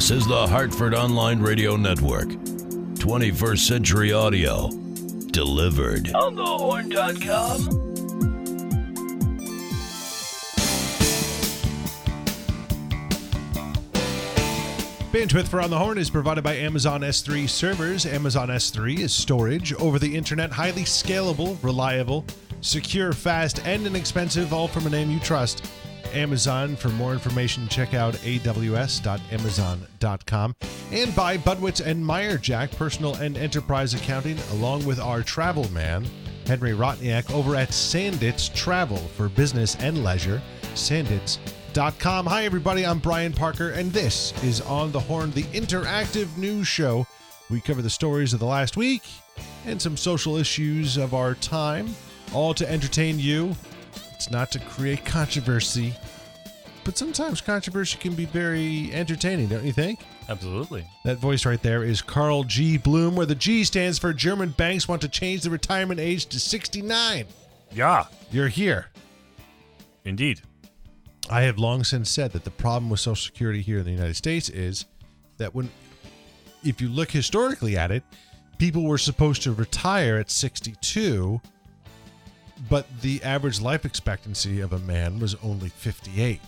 [0.00, 2.28] This is the Hartford Online Radio Network.
[2.28, 4.70] 21st Century Audio.
[5.30, 6.10] Delivered.
[6.14, 7.60] On thehorn.com.
[15.12, 18.06] Bandwidth for On the Horn is provided by Amazon S3 servers.
[18.06, 22.24] Amazon S3 is storage over the internet, highly scalable, reliable,
[22.62, 25.70] secure, fast, and inexpensive, all from a name you trust.
[26.14, 26.76] Amazon.
[26.76, 30.56] For more information, check out aws.amazon.com.
[30.92, 36.06] And by Budwitz and Meyerjack Personal and Enterprise Accounting, along with our travel man,
[36.46, 40.42] Henry Rotniak, over at Sandits Travel for business and leisure.
[40.74, 42.26] Sandits.com.
[42.26, 42.84] Hi, everybody.
[42.84, 47.06] I'm Brian Parker, and this is On the Horn, the interactive news show.
[47.50, 49.02] We cover the stories of the last week
[49.66, 51.94] and some social issues of our time,
[52.32, 53.54] all to entertain you.
[54.20, 55.94] It's not to create controversy,
[56.84, 60.00] but sometimes controversy can be very entertaining, don't you think?
[60.28, 60.84] Absolutely.
[61.06, 62.76] That voice right there is Carl G.
[62.76, 66.38] Bloom, where the G stands for German banks want to change the retirement age to
[66.38, 67.24] 69.
[67.72, 68.88] Yeah, You're here.
[70.04, 70.42] indeed.
[71.30, 74.16] I have long since said that the problem with Social Security here in the United
[74.16, 74.84] States is
[75.38, 75.70] that when,
[76.62, 78.02] if you look historically at it,
[78.58, 81.40] people were supposed to retire at 62,
[82.68, 86.40] but the average life expectancy of a man was only 58.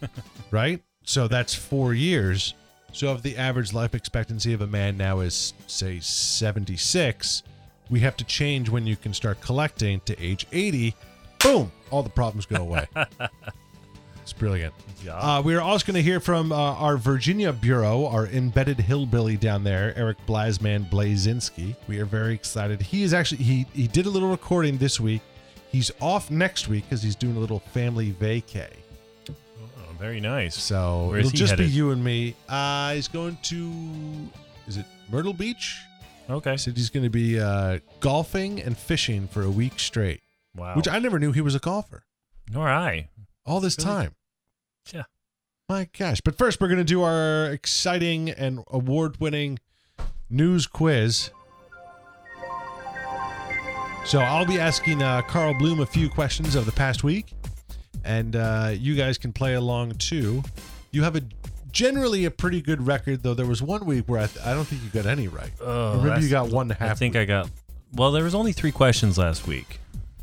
[0.50, 0.82] right?
[1.04, 2.54] So that's four years.
[2.92, 7.42] So if the average life expectancy of a man now is, say, 76,
[7.90, 10.94] we have to change when you can start collecting to age 80.
[11.42, 11.72] Boom!
[11.90, 12.86] All the problems go away.
[14.30, 14.74] it's brilliant.
[15.02, 15.16] Yeah.
[15.16, 19.38] Uh, we are also going to hear from uh, our Virginia Bureau, our embedded hillbilly
[19.38, 21.74] down there, Eric Blasman Blazinski.
[21.86, 22.82] We are very excited.
[22.82, 25.22] He is actually he he did a little recording this week.
[25.72, 28.68] He's off next week because he's doing a little family vacay.
[29.30, 29.32] oh,
[29.98, 30.54] very nice.
[30.62, 32.34] So Where is it'll he just be you and me.
[32.50, 33.72] Uh, he's going to
[34.66, 35.78] is it Myrtle Beach?
[36.28, 36.58] Okay.
[36.58, 40.20] Said he's going to be uh, golfing and fishing for a week straight,
[40.54, 40.74] Wow.
[40.76, 42.02] which I never knew he was a golfer
[42.52, 43.08] Nor I.
[43.48, 43.90] all this Really?
[43.90, 44.14] time.
[44.92, 45.02] Yeah.
[45.68, 46.20] My gosh.
[46.20, 49.58] But first, we're going to do our exciting and award winning
[50.30, 51.30] news quiz.
[54.04, 57.32] So I'll be asking uh, Carl Bloom a few questions of the past week,
[58.04, 60.42] and uh, you guys can play along too.
[60.92, 61.20] You have a
[61.72, 63.34] generally a pretty good record, though.
[63.34, 65.50] There was one week where I, th- I don't think you got any right.
[65.60, 66.90] Oh, Remember, you got one half.
[66.90, 67.50] I think I got.
[67.92, 69.78] Well, there was only three questions last week.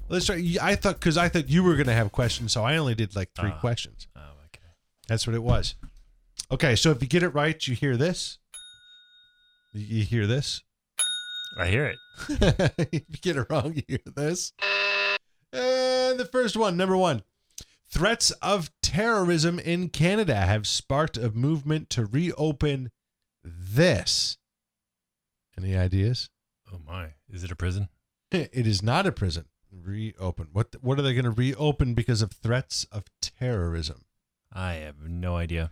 [0.08, 0.56] Let's try.
[0.62, 3.16] I thought because I thought you were going to have questions, so I only did
[3.16, 3.60] like three Ah.
[3.60, 4.08] questions.
[4.16, 4.64] Oh, okay.
[5.08, 5.76] That's what it was.
[6.52, 8.38] Okay, so if you get it right, you hear this.
[9.74, 10.62] You hear this.
[11.58, 11.98] I hear it.
[12.92, 14.54] if you get it wrong, you hear this.
[15.52, 17.24] And the first one, number one.
[17.90, 22.92] Threats of terrorism in Canada have sparked a movement to reopen
[23.44, 24.38] this.
[25.58, 26.30] Any ideas?
[26.74, 27.14] Oh my!
[27.30, 27.90] Is it a prison?
[28.32, 29.46] It is not a prison.
[29.84, 30.48] Reopen.
[30.54, 34.06] What what are they going to reopen because of threats of terrorism?
[34.52, 35.72] I have no idea.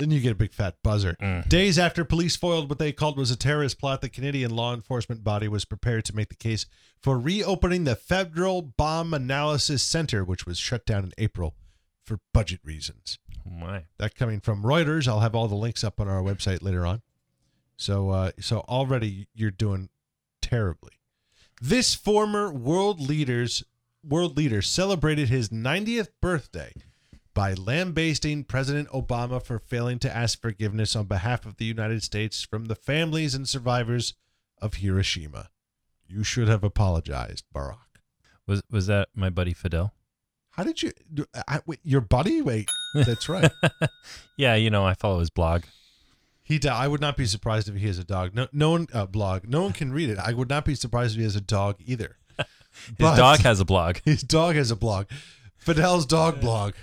[0.00, 1.16] Then you get a big fat buzzer.
[1.20, 1.48] Mm.
[1.48, 5.24] Days after police foiled what they called was a terrorist plot, the Canadian law enforcement
[5.24, 6.66] body was prepared to make the case
[7.00, 11.54] for reopening the Federal Bomb Analysis Center, which was shut down in April
[12.04, 13.18] for budget reasons.
[13.46, 13.84] Oh my!
[13.98, 15.08] That coming from Reuters.
[15.08, 17.02] I'll have all the links up on our website later on.
[17.76, 19.90] So, uh, so already you're doing
[20.40, 20.92] terribly.
[21.60, 23.64] This former world leaders
[24.04, 26.72] world leader celebrated his 90th birthday
[27.34, 32.42] by lambasting President Obama for failing to ask forgiveness on behalf of the United States
[32.42, 34.14] from the families and survivors
[34.62, 35.50] of Hiroshima.
[36.06, 38.00] You should have apologized, Barack.
[38.46, 39.92] Was was that my buddy Fidel?
[40.50, 40.92] How did you?
[41.48, 42.40] I, wait, your buddy?
[42.42, 43.50] Wait, that's right.
[44.36, 45.64] yeah, you know I follow his blog.
[46.46, 46.58] He.
[46.58, 48.34] di- I would not be surprised if he has a dog.
[48.34, 49.48] No, no one uh, blog.
[49.48, 50.18] No one can read it.
[50.18, 52.16] I would not be surprised if he has a dog either.
[52.38, 52.46] His
[52.98, 53.98] But- dog has a blog.
[54.04, 55.06] His dog has a blog.
[55.58, 56.74] Fidel's dog blog.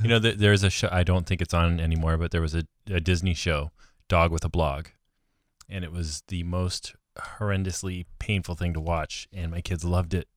[0.00, 0.88] You know, there- there's a show.
[0.92, 3.72] I don't think it's on anymore, but there was a, a Disney show,
[4.08, 4.86] Dog with a Blog,
[5.68, 6.94] and it was the most
[7.38, 10.28] horrendously painful thing to watch, and my kids loved it.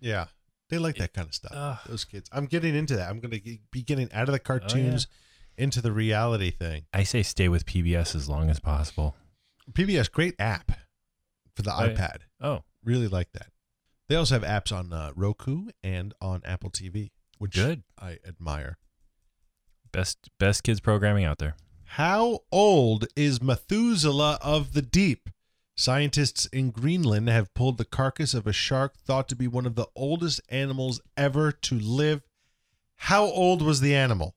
[0.00, 0.26] Yeah,
[0.68, 1.52] they like that kind of stuff.
[1.54, 1.78] Ugh.
[1.88, 2.28] Those kids.
[2.32, 3.08] I'm getting into that.
[3.10, 5.08] I'm going to be getting out of the cartoons
[5.60, 6.86] into the reality thing.
[6.92, 9.14] I say stay with PBS as long as possible.
[9.72, 10.72] PBS, great app
[11.54, 12.16] for the Oh, iPad.
[12.40, 13.48] Oh, Really like that.
[14.08, 17.82] They also have apps on uh, Roku and on Apple TV, which Good.
[18.00, 18.78] I admire.
[19.92, 21.56] best best kids programming out there.
[21.84, 25.28] How old is Methuselah of the deep?
[25.76, 29.74] Scientists in Greenland have pulled the carcass of a shark thought to be one of
[29.74, 32.22] the oldest animals ever to live.
[32.96, 34.34] How old was the animal?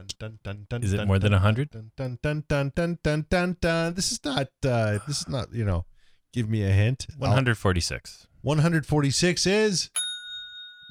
[0.00, 1.70] Dun, dun, dun, dun, Is it more than 100?
[1.70, 3.94] Dun, dun, dun, dun, dun, dun, dun, dun.
[3.94, 4.48] This is not.
[4.64, 5.52] Uh, this is not.
[5.52, 5.84] You know,
[6.32, 7.06] give me a hint.
[7.18, 8.26] 146.
[8.40, 9.90] 146 is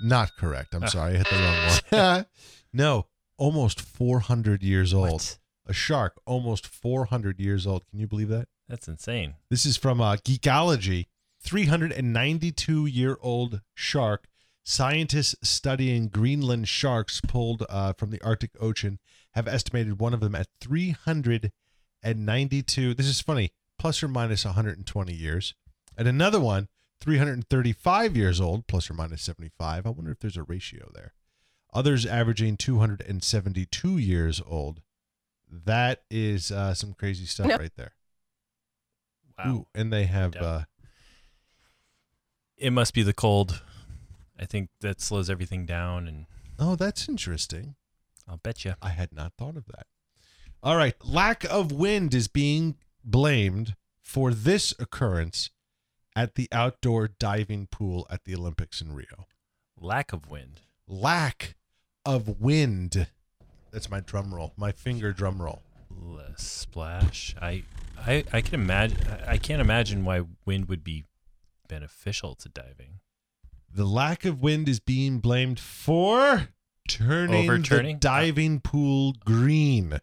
[0.03, 0.75] not correct.
[0.75, 0.87] I'm Ah.
[0.87, 2.25] sorry, I hit the wrong one.
[2.73, 3.07] no,
[3.37, 5.11] almost 400 years old.
[5.11, 5.37] What?
[5.65, 7.87] A shark, almost 400 years old.
[7.89, 8.47] Can you believe that?
[8.67, 9.35] That's insane.
[9.49, 11.07] This is from uh, Geekologie.
[11.41, 14.27] 392 year old shark.
[14.69, 18.99] Scientists studying Greenland sharks pulled uh, from the Arctic Ocean
[19.31, 22.93] have estimated one of them at 392.
[22.93, 25.55] This is funny, plus or minus 120 years.
[25.97, 26.67] And another one,
[27.01, 29.87] 335 years old, plus or minus 75.
[29.87, 31.15] I wonder if there's a ratio there.
[31.73, 34.83] Others averaging 272 years old.
[35.51, 37.57] That is uh, some crazy stuff No.
[37.57, 37.93] right there.
[39.39, 39.51] Wow.
[39.51, 40.65] Ooh, and they have uh,
[42.55, 43.63] It must be the cold.
[44.39, 46.25] I think that slows everything down, and
[46.57, 47.75] oh, that's interesting.
[48.27, 48.75] I'll bet you.
[48.81, 49.87] I had not thought of that.
[50.63, 55.49] All right, lack of wind is being blamed for this occurrence
[56.15, 59.27] at the outdoor diving pool at the Olympics in Rio.
[59.79, 60.61] Lack of wind.
[60.87, 61.55] Lack
[62.05, 63.07] of wind.
[63.71, 65.61] That's my drum roll, my finger drum roll.
[65.89, 67.35] Less splash.
[67.41, 67.63] I,
[67.97, 68.97] I, I can imagine.
[69.27, 71.05] I can't imagine why wind would be
[71.67, 72.99] beneficial to diving.
[73.71, 76.49] The lack of wind is being blamed for
[76.87, 77.95] turning Overturning?
[77.95, 79.89] the diving pool green.
[79.89, 79.97] No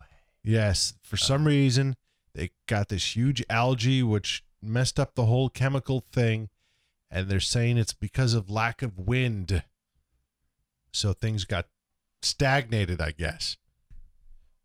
[0.00, 0.06] way.
[0.42, 1.96] Yes, for some reason
[2.34, 6.48] they got this huge algae which messed up the whole chemical thing,
[7.10, 9.62] and they're saying it's because of lack of wind.
[10.92, 11.66] So things got
[12.22, 13.56] stagnated, I guess.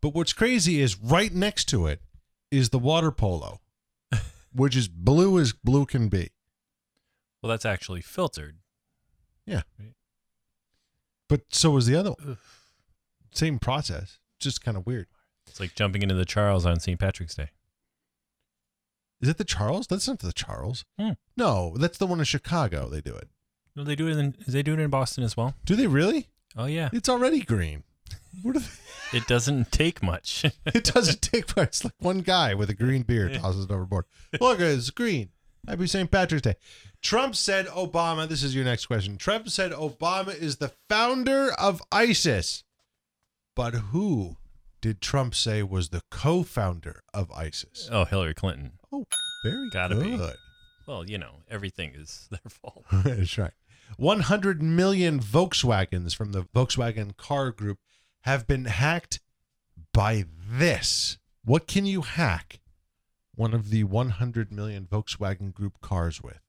[0.00, 2.00] But what's crazy is right next to it
[2.50, 3.60] is the water polo,
[4.52, 6.30] which is blue as blue can be.
[7.42, 8.58] Well, that's actually filtered.
[9.46, 9.62] Yeah.
[11.28, 12.38] But so was the other one.
[13.32, 15.06] Same process, just kind of weird.
[15.46, 16.98] It's like jumping into the Charles on St.
[16.98, 17.50] Patrick's Day.
[19.20, 19.86] Is it the Charles?
[19.86, 20.84] That's not the Charles.
[20.98, 21.10] Hmm.
[21.36, 22.88] No, that's the one in Chicago.
[22.88, 23.28] They do it.
[23.76, 24.34] No, they do it in.
[24.48, 25.54] They do it in Boston as well.
[25.64, 26.28] Do they really?
[26.56, 26.88] Oh yeah.
[26.92, 27.84] It's already green.
[28.42, 28.60] What are
[29.12, 30.44] they- It doesn't take much.
[30.66, 31.68] it doesn't take much.
[31.68, 34.06] It's like one guy with a green beard tosses it overboard.
[34.40, 35.28] Look, it's green.
[35.68, 36.10] Happy St.
[36.10, 36.54] Patrick's Day.
[37.02, 39.16] Trump said Obama, this is your next question.
[39.16, 42.64] Trump said Obama is the founder of ISIS.
[43.54, 44.36] But who
[44.80, 47.88] did Trump say was the co founder of ISIS?
[47.92, 48.72] oh, Hillary Clinton.
[48.92, 49.04] Oh,
[49.44, 50.16] very Gotta be.
[50.16, 50.36] good.
[50.86, 52.84] Well, you know, everything is their fault.
[53.04, 53.52] That's right.
[53.96, 57.78] 100 million Volkswagens from the Volkswagen car group
[58.22, 59.20] have been hacked
[59.92, 61.18] by this.
[61.44, 62.60] What can you hack
[63.40, 66.40] one of the 100 million Volkswagen group cars with?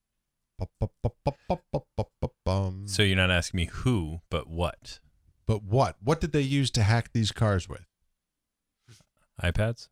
[2.85, 4.99] So you're not asking me who, but what?
[5.47, 5.95] But what?
[6.03, 7.85] What did they use to hack these cars with?
[9.41, 9.87] iPads?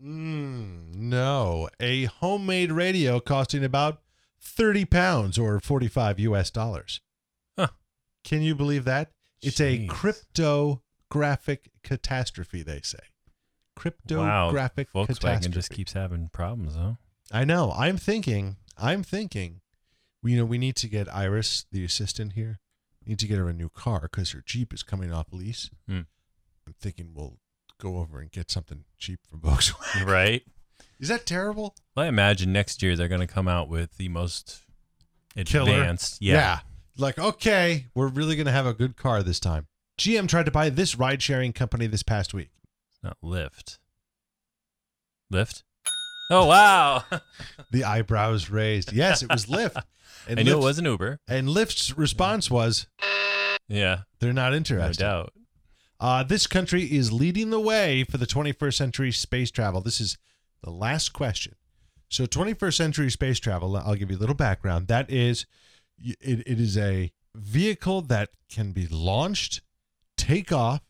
[0.00, 4.02] Mm, no, a homemade radio costing about
[4.38, 7.00] 30 pounds or 45 US dollars.
[7.58, 7.68] Huh.
[8.24, 9.10] Can you believe that?
[9.40, 12.98] It's a cryptographic catastrophe, they say.
[13.76, 14.50] Wow.
[14.50, 15.54] Cryptographic Volkswagen catastrophe.
[15.54, 16.92] just keeps having problems, huh?
[17.32, 17.72] I know.
[17.76, 19.60] I'm thinking, I'm thinking,
[20.22, 22.58] you know, we need to get Iris, the assistant here,
[23.04, 25.70] we need to get her a new car because her Jeep is coming off lease.
[25.88, 26.02] Hmm.
[26.66, 27.38] I'm thinking we'll
[27.80, 30.06] go over and get something cheap from Volkswagen.
[30.06, 30.42] Right?
[31.00, 31.74] Is that terrible?
[31.96, 34.60] Well, I imagine next year they're going to come out with the most
[35.36, 36.22] advanced.
[36.22, 36.60] Yeah.
[36.96, 39.66] Like, okay, we're really going to have a good car this time.
[39.98, 42.50] GM tried to buy this ride sharing company this past week.
[43.02, 43.78] Not Lyft.
[45.32, 45.62] Lyft?
[46.30, 47.04] Oh, wow.
[47.70, 48.92] The eyebrows raised.
[48.92, 49.82] Yes, it was Lyft.
[50.28, 51.20] And I knew it Lyft's- was an Uber.
[51.28, 52.86] And Lyft's response was,
[53.68, 54.00] Yeah.
[54.20, 55.02] they're not interested.
[55.02, 55.32] No doubt.
[55.98, 59.80] Uh, this country is leading the way for the 21st century space travel.
[59.80, 60.18] This is
[60.62, 61.54] the last question.
[62.08, 64.88] So, 21st century space travel, I'll give you a little background.
[64.88, 65.46] That is
[65.98, 69.62] it, it is a vehicle that can be launched,
[70.18, 70.82] take off,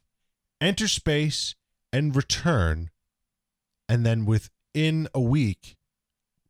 [0.61, 1.55] enter space,
[1.93, 2.91] and return,
[3.89, 5.77] and then within a week,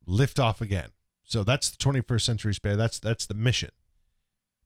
[0.06, 0.90] lift off again.
[1.24, 2.76] So that's the 21st century space.
[2.76, 3.70] That's that's the mission.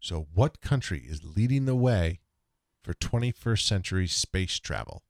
[0.01, 2.21] So, what country is leading the way
[2.85, 5.03] for 21st century space travel?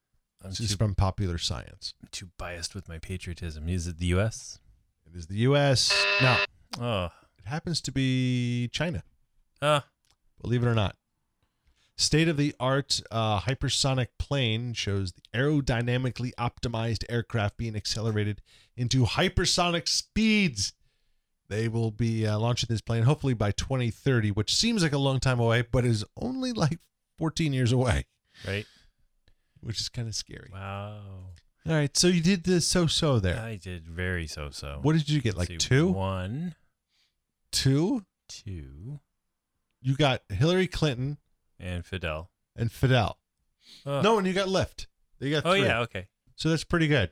[0.42, 1.94] I'm This too, is from Popular Science.
[2.02, 3.68] I'm too biased with my patriotism.
[3.68, 4.60] Is it the U.S.?
[5.06, 5.92] It is the U.S.
[6.22, 6.36] No,
[6.80, 7.04] Oh.
[7.38, 9.02] it happens to be China.
[9.60, 9.80] Uh,
[10.40, 10.94] Believe it or not.
[11.98, 18.42] State of the art uh, hypersonic plane shows the aerodynamically optimized aircraft being accelerated
[18.76, 20.74] into hypersonic speeds.
[21.48, 25.20] They will be uh, launching this plane hopefully by 2030, which seems like a long
[25.20, 26.80] time away, but is only like
[27.18, 28.04] 14 years away.
[28.46, 28.66] right?
[29.60, 30.50] which is kind of scary.
[30.52, 30.98] Wow.
[31.66, 33.40] All right, so you did the so-so there.
[33.40, 34.78] I did very so so.
[34.82, 35.36] what did you get?
[35.36, 36.54] Like two, One,
[37.50, 38.04] two.
[38.28, 39.00] two,
[39.80, 41.18] You got Hillary Clinton
[41.60, 42.30] and Fidel.
[42.54, 43.18] and Fidel.
[43.84, 44.02] Ugh.
[44.02, 44.86] No, and you got Lyft.
[45.20, 45.64] You got Oh three.
[45.64, 45.80] yeah.
[45.80, 46.06] Okay.
[46.36, 47.10] So that's pretty good.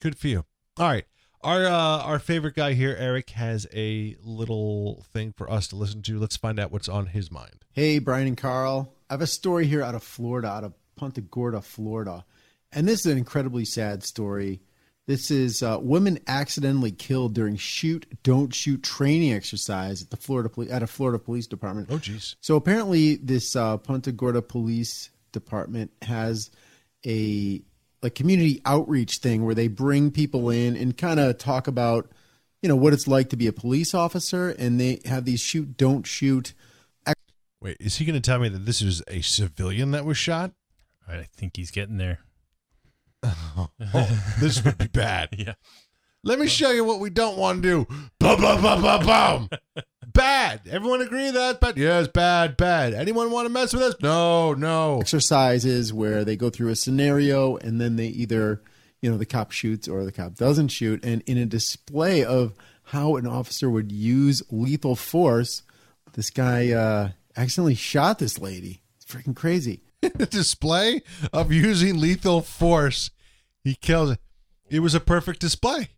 [0.00, 0.44] Good for you.
[0.78, 1.04] All right.
[1.42, 1.70] Our uh,
[2.02, 6.18] our favorite guy here, Eric, has a little thing for us to listen to.
[6.18, 7.64] Let's find out what's on his mind.
[7.72, 8.94] Hey, Brian and Carl.
[9.10, 12.24] I have a story here out of Florida, out of Punta Gorda, Florida.
[12.72, 14.62] And this is an incredibly sad story.
[15.06, 20.48] This is uh, women accidentally killed during shoot, don't shoot training exercise at the Florida
[20.48, 21.88] poli- at a Florida police department.
[21.90, 22.36] Oh, jeez.
[22.40, 26.50] So apparently, this uh, Punta Gorda Police Department has
[27.04, 27.60] a
[28.02, 32.10] like community outreach thing where they bring people in and kind of talk about,
[32.62, 35.76] you know, what it's like to be a police officer, and they have these shoot,
[35.76, 36.54] don't shoot
[37.64, 40.52] Wait, is he going to tell me that this is a civilian that was shot?
[41.08, 42.18] I think he's getting there.
[43.96, 45.28] Oh, this would be bad.
[45.38, 45.54] Yeah.
[46.26, 47.86] Let me show you what we don't want to do.
[48.18, 49.48] Bum, bum, bum, bum, bum.
[50.06, 50.62] bad.
[50.70, 51.76] Everyone agree that bad?
[51.76, 52.94] Yes, bad, bad.
[52.94, 53.94] Anyone want to mess with us?
[54.00, 55.00] No, no.
[55.00, 58.62] exercises where they go through a scenario and then they either
[59.02, 62.54] you know the cop shoots or the cop doesn't shoot and in a display of
[62.84, 65.62] how an officer would use lethal force
[66.14, 69.82] this guy uh accidentally shot this lady it's freaking crazy
[70.14, 71.02] the display
[71.32, 73.10] of using lethal force.
[73.64, 74.18] He kills it.
[74.68, 75.88] It was a perfect display.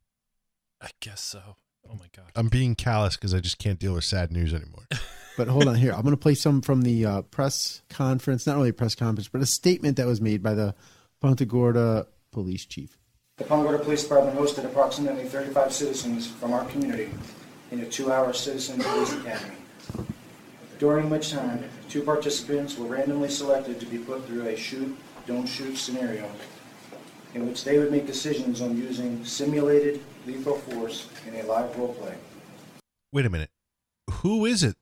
[0.80, 1.56] I guess so.
[1.88, 2.30] Oh my god.
[2.34, 4.86] I'm being callous because I just can't deal with sad news anymore.
[5.36, 8.56] but hold on here i'm going to play some from the uh, press conference not
[8.56, 10.74] only a press conference but a statement that was made by the
[11.20, 12.98] punta gorda police chief
[13.36, 17.10] The Punta Gorda Police Department hosted approximately 35 citizens from our community
[17.70, 19.56] in a two-hour citizen police academy.
[20.78, 24.96] During which time, two participants were randomly selected to be put through a shoot,
[25.26, 26.30] don't shoot scenario
[27.36, 31.92] in which they would make decisions on using simulated lethal force in a live role
[31.94, 32.14] play.
[33.12, 33.50] Wait a minute.
[34.10, 34.76] Who is it?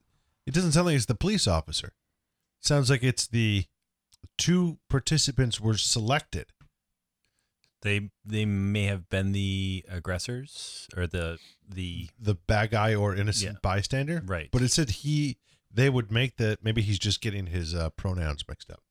[0.47, 1.93] It doesn't sound like it's the police officer.
[2.61, 3.65] sounds like it's the
[4.39, 6.47] two participants were selected.
[7.83, 13.55] They they may have been the aggressors or the the The bad guy or innocent
[13.55, 13.59] Yeah.
[13.63, 14.23] bystander.
[14.25, 14.49] Right.
[14.53, 15.39] But it said he
[15.73, 18.83] they would make the maybe he's just getting his uh, pronouns mixed up.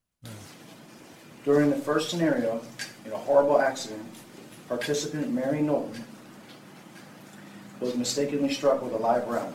[1.45, 2.61] During the first scenario,
[3.05, 4.05] in a horrible accident,
[4.67, 6.03] participant Mary Knowlton
[7.79, 9.53] was mistakenly struck with a live round.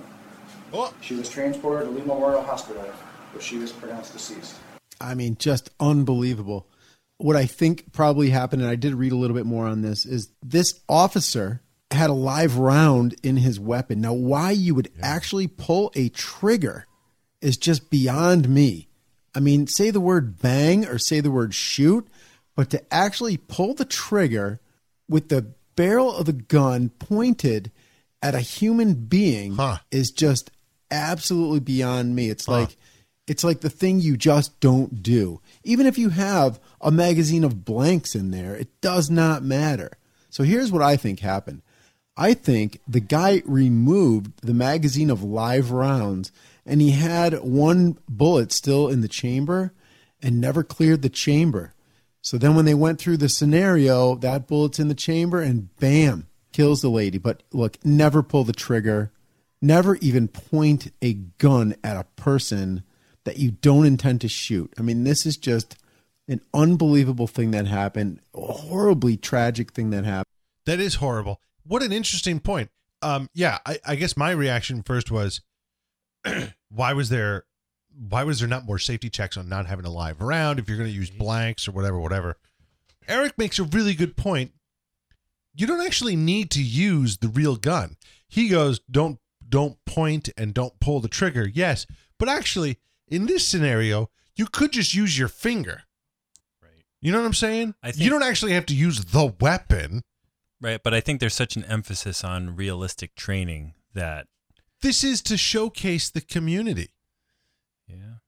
[0.73, 4.57] Oh, She was transported to Lee Memorial Hospital, where she was pronounced deceased.
[5.01, 6.67] I mean, just unbelievable.
[7.17, 10.05] What I think probably happened, and I did read a little bit more on this,
[10.05, 14.01] is this officer had a live round in his weapon.
[14.01, 16.87] Now, why you would actually pull a trigger
[17.41, 18.89] is just beyond me.
[19.35, 22.07] I mean, say the word bang or say the word shoot,
[22.59, 24.59] but to actually pull the trigger
[25.09, 25.47] with the
[25.77, 27.71] barrel of the gun pointed
[28.21, 29.79] at a human being Huh.
[29.93, 30.51] is just
[30.91, 32.29] absolutely beyond me.
[32.31, 32.77] It's like
[33.29, 35.41] it's like the thing you just don't do.
[35.63, 39.93] Even if you have a magazine of blanks in there, it does not matter.
[40.29, 41.63] So here's what I think happened.
[42.17, 46.33] I think the guy removed the magazine of live rounds
[46.67, 49.73] and he had one bullet still in the chamber
[50.21, 51.73] and never cleared the chamber.
[52.21, 56.27] So then when they went through the scenario, that bullet's in the chamber and bam,
[56.53, 57.19] kills the lady.
[57.19, 59.13] But look, never pull the trigger.
[59.61, 62.83] Never even point a gun at a person
[63.25, 64.73] that you don't intend to shoot.
[64.79, 65.77] I mean, this is just
[66.29, 70.27] an unbelievable thing that happened, a horribly tragic thing that happened.
[70.67, 71.41] that is horrible.
[71.65, 72.71] What an interesting point.
[73.03, 75.41] Um, yeah, I, I guess my reaction first was,
[76.69, 77.45] why was there,
[78.09, 80.79] why was there not more safety checks on not having a live round if you're
[80.79, 82.37] going to use blanks or whatever, whatever.
[83.09, 84.53] Eric makes a really good point.
[85.55, 87.97] You don't actually need to use the real gun.
[88.29, 91.49] He goes, don't don't point and don't pull the trigger.
[91.49, 91.87] Yes,
[92.19, 92.79] but actually,
[93.09, 95.85] in this scenario, you could just use your finger.
[96.63, 97.75] right You know what I'm saying?
[97.83, 100.03] I you don't actually have to use the weapon.
[100.61, 100.81] right.
[100.83, 104.27] But I think there's such an emphasis on realistic training that
[104.83, 106.91] This is to showcase the community.
[107.89, 108.19] Yeah,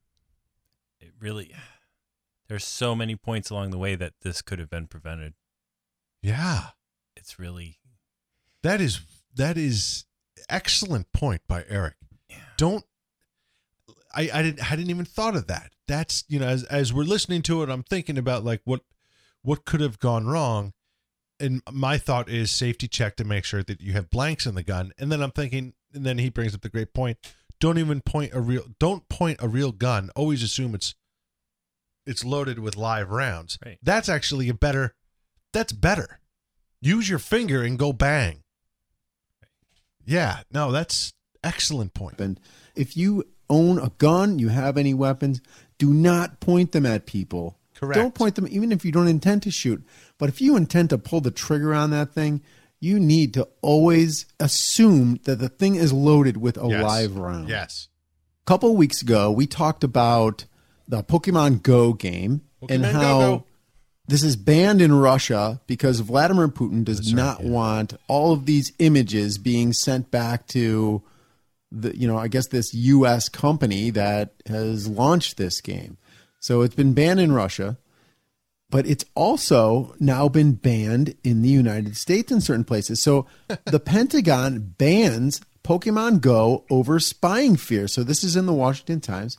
[1.01, 1.53] it really.
[2.49, 5.35] There's so many points along the way that this could have been prevented.
[6.21, 6.71] Yeah.
[7.17, 7.79] It's really
[8.63, 9.01] That is
[9.35, 10.05] that is
[10.49, 11.95] excellent point by Eric.
[12.57, 12.85] Don't
[14.15, 15.73] I I didn't I hadn't even thought of that.
[15.87, 18.81] That's you know as as we're listening to it, I'm thinking about like what
[19.43, 20.73] what could have gone wrong.
[21.39, 24.63] And my thought is safety check to make sure that you have blanks in the
[24.63, 24.93] gun.
[24.99, 27.17] And then I'm thinking, and then he brings up the great point.
[27.61, 30.11] Don't even point a real don't point a real gun.
[30.17, 30.95] Always assume it's
[32.07, 33.59] it's loaded with live rounds.
[33.65, 33.79] Right.
[33.83, 34.95] That's actually a better.
[35.53, 36.21] That's better.
[36.81, 38.43] Use your finger and go bang.
[40.05, 41.13] Yeah, no, that's
[41.45, 42.19] excellent point.
[42.19, 42.39] weapon.
[42.75, 45.41] If you own a gun, you have any weapons,
[45.79, 47.59] do not point them at people.
[47.75, 47.97] Correct.
[47.97, 49.85] Don't point them, even if you don't intend to shoot.
[50.19, 52.43] But if you intend to pull the trigger on that thing,
[52.81, 56.83] you need to always assume that the thing is loaded with a Yes.
[56.83, 57.49] live round.
[57.49, 57.89] Yes.
[58.43, 60.47] A couple weeks ago, we talked about
[60.89, 63.45] the Pokemon Go game and Pokemon Go how Go.
[64.09, 69.37] this is banned in Russia because Vladimir Putin does not want all of these images
[69.39, 71.03] being sent back to
[71.71, 75.99] the you know, I guess this US company that has launched this game.
[76.41, 77.77] So it's been banned in Russia,
[78.71, 83.03] but it's also now been banned in the United States in certain places.
[83.03, 83.27] So
[83.65, 87.89] the Pentagon bans Pokemon Go over spying fear.
[87.89, 89.39] So this is in the Washington Times.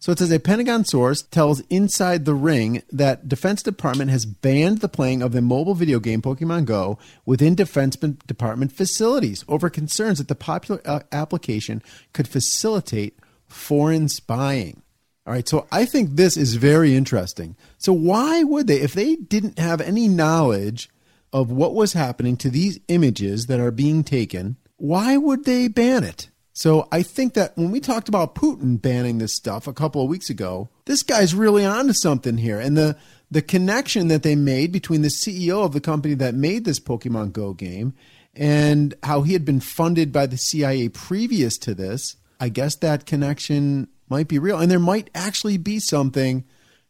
[0.00, 4.78] So it says a Pentagon source tells Inside the Ring that Defense Department has banned
[4.78, 10.18] the playing of the mobile video game Pokemon Go within Defense Department facilities over concerns
[10.18, 14.82] that the popular uh, application could facilitate foreign spying.
[15.28, 17.54] All right, so I think this is very interesting.
[17.76, 20.88] So why would they if they didn't have any knowledge
[21.34, 26.02] of what was happening to these images that are being taken, why would they ban
[26.02, 26.30] it?
[26.54, 30.08] So I think that when we talked about Putin banning this stuff a couple of
[30.08, 32.58] weeks ago, this guy's really onto something here.
[32.58, 32.96] And the
[33.30, 37.34] the connection that they made between the CEO of the company that made this Pokemon
[37.34, 37.92] Go game
[38.34, 43.04] and how he had been funded by the CIA previous to this, I guess that
[43.04, 44.58] connection might be real.
[44.58, 46.44] And there might actually be something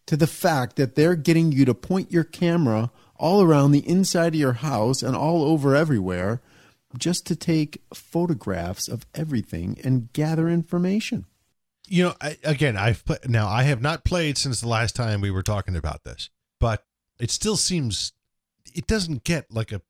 [0.06, 4.34] to the fact that they're getting you to point your camera all around the inside
[4.34, 6.40] of your house and all over everywhere
[6.96, 11.26] just to take photographs of everything and gather information.
[11.86, 13.48] You know, I, again, I've now.
[13.48, 16.28] I have not played since the last time we were talking about this,
[16.60, 16.84] but
[17.18, 18.12] it still seems
[18.74, 19.80] it doesn't get like a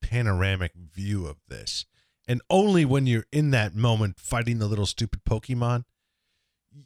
[0.00, 1.84] panoramic view of this,
[2.28, 5.84] and only when you're in that moment fighting the little stupid Pokemon,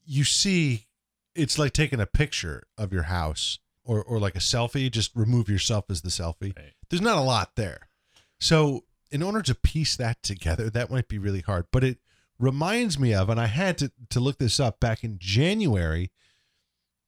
[0.04, 0.86] you see.
[1.34, 4.90] It's like taking a picture of your house or or like a selfie.
[4.90, 6.56] Just remove yourself as the selfie.
[6.56, 6.74] Right.
[6.90, 7.88] There's not a lot there,
[8.38, 11.66] so in order to piece that together, that might be really hard.
[11.70, 11.98] But it
[12.38, 16.10] reminds me of, and I had to, to look this up back in January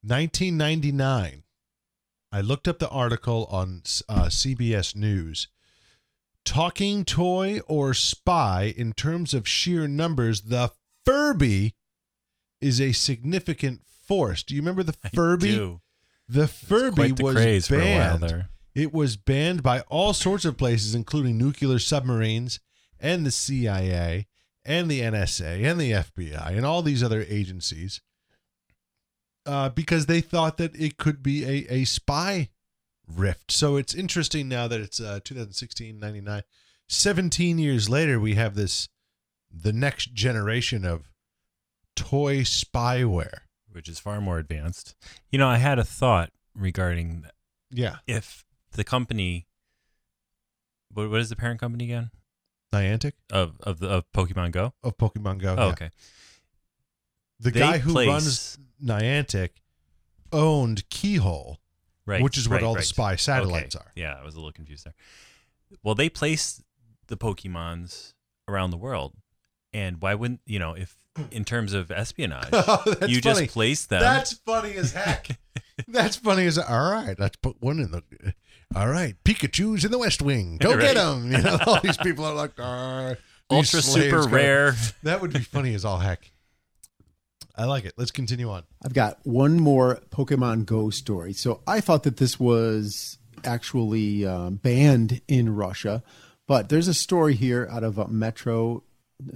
[0.03, 1.42] 1999.
[2.31, 5.49] I looked up the article on uh, CBS News.
[6.44, 10.73] Talking toy or spy in terms of sheer numbers, the
[11.07, 11.75] Furby
[12.64, 14.42] is a significant force.
[14.42, 15.53] Do you remember the Furby?
[15.53, 15.81] do.
[16.29, 18.22] The Furby the was craze for a while banned.
[18.22, 18.48] there.
[18.74, 22.61] It was banned by all sorts of places, including nuclear submarines
[22.98, 24.27] and the CIA
[24.64, 28.00] and the NSA and the FBI and all these other agencies
[29.46, 32.48] uh, because they thought that it could be a, a spy
[33.07, 33.53] rift.
[33.53, 36.42] So it's interesting now that it's uh, 2016, 99.
[36.88, 38.88] 17 years later, we have this,
[39.53, 41.11] the next generation of
[41.97, 43.39] toy spyware.
[43.73, 44.95] which is far more advanced.
[45.31, 47.25] You know, I had a thought regarding.
[47.71, 47.97] Yeah.
[48.07, 49.47] if the company,
[50.93, 52.11] what, what is the parent company again
[52.73, 54.75] Niantic of of the of Pokemon Go?
[54.83, 55.55] of Pokemon Go.
[55.59, 55.73] Oh, yeah.
[55.73, 55.91] okay.
[57.41, 59.51] The They guy who place- runs Niantic
[60.33, 61.59] owned Keyhole.
[62.07, 63.83] Right, Which is what right, all the spy satellites Okay.
[63.83, 63.93] are.
[63.97, 64.93] Yeah, I was a little confused there.
[65.83, 66.63] Well, they place
[67.07, 68.13] the Pokemons
[68.47, 69.15] around the world,
[69.73, 70.99] and why wouldn't you know if
[71.31, 73.20] in terms of espionage, Oh, you funny.
[73.20, 74.00] just place them?
[74.00, 75.29] That's funny as heck.
[75.88, 77.18] That's funny as all right.
[77.18, 78.03] Let's put one in the.
[78.77, 80.57] All right, Pikachu's in the West Wing.
[80.59, 81.16] Go get Right.
[81.16, 81.31] him.
[81.33, 83.18] You know, all these people are like, "Arr."
[83.50, 84.74] Ultra super go- rare.
[85.03, 86.31] That would be funny as all heck.
[87.57, 87.92] I like it.
[87.96, 88.64] Let's continue on.
[88.85, 91.33] I've got one more Pokemon Go story.
[91.35, 96.03] So I thought that this was actually um, banned in Russia,
[96.48, 98.83] but there's a story here out of uh, Metro.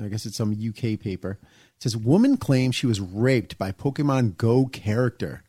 [0.02, 1.38] I guess it's some UK paper.
[1.78, 5.44] It says woman claims she was raped by Pokemon Go character.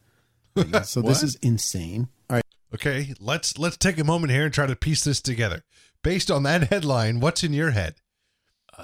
[0.83, 2.07] so this is insane.
[2.29, 2.45] All right.
[2.71, 5.63] Okay, let's let's take a moment here and try to piece this together.
[6.03, 7.95] Based on that headline, what's in your head?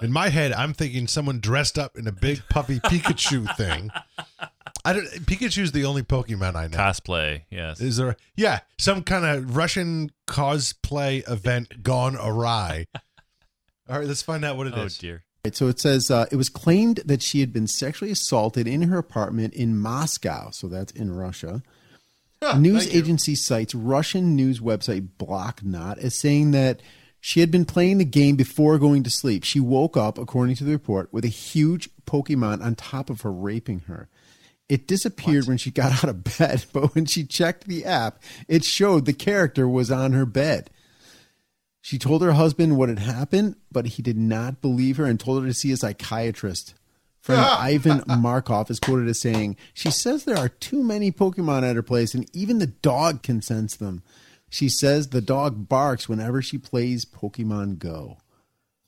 [0.01, 3.91] In my head, I'm thinking someone dressed up in a big puffy Pikachu thing.
[4.83, 5.05] I don't.
[5.27, 6.77] Pikachu's the only Pokemon I know.
[6.77, 7.79] Cosplay, yes.
[7.79, 8.15] Is there?
[8.35, 12.87] Yeah, some kind of Russian cosplay event gone awry.
[13.87, 14.97] All right, let's find out what it oh, is.
[14.99, 15.24] oh dear.
[15.53, 18.97] So it says uh, it was claimed that she had been sexually assaulted in her
[18.97, 20.49] apartment in Moscow.
[20.51, 21.61] So that's in Russia.
[22.57, 22.99] news thank you.
[23.01, 26.81] agency cites Russian news website Bloknot as saying that
[27.19, 29.43] she had been playing the game before going to sleep.
[29.43, 33.31] She woke up, according to the report, with a huge Pokemon on top of her,
[33.31, 34.09] raping her.
[34.69, 38.63] It disappeared when she got out of bed, but when she checked the app, it
[38.63, 40.69] showed the character was on her bed.
[41.85, 45.43] She told her husband what had happened, but he did not believe her and told
[45.43, 46.73] her to see a psychiatrist.
[47.21, 51.75] Friend Ivan Markov is quoted as saying, She says there are too many Pokemon at
[51.75, 54.01] her place, and even the dog can sense them.
[54.49, 58.17] She says the dog barks whenever she plays Pokemon Go.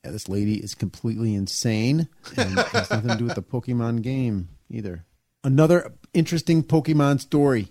[0.03, 4.49] Yeah, this lady is completely insane and has nothing to do with the Pokemon game
[4.71, 5.05] either.
[5.43, 7.67] Another interesting Pokemon story.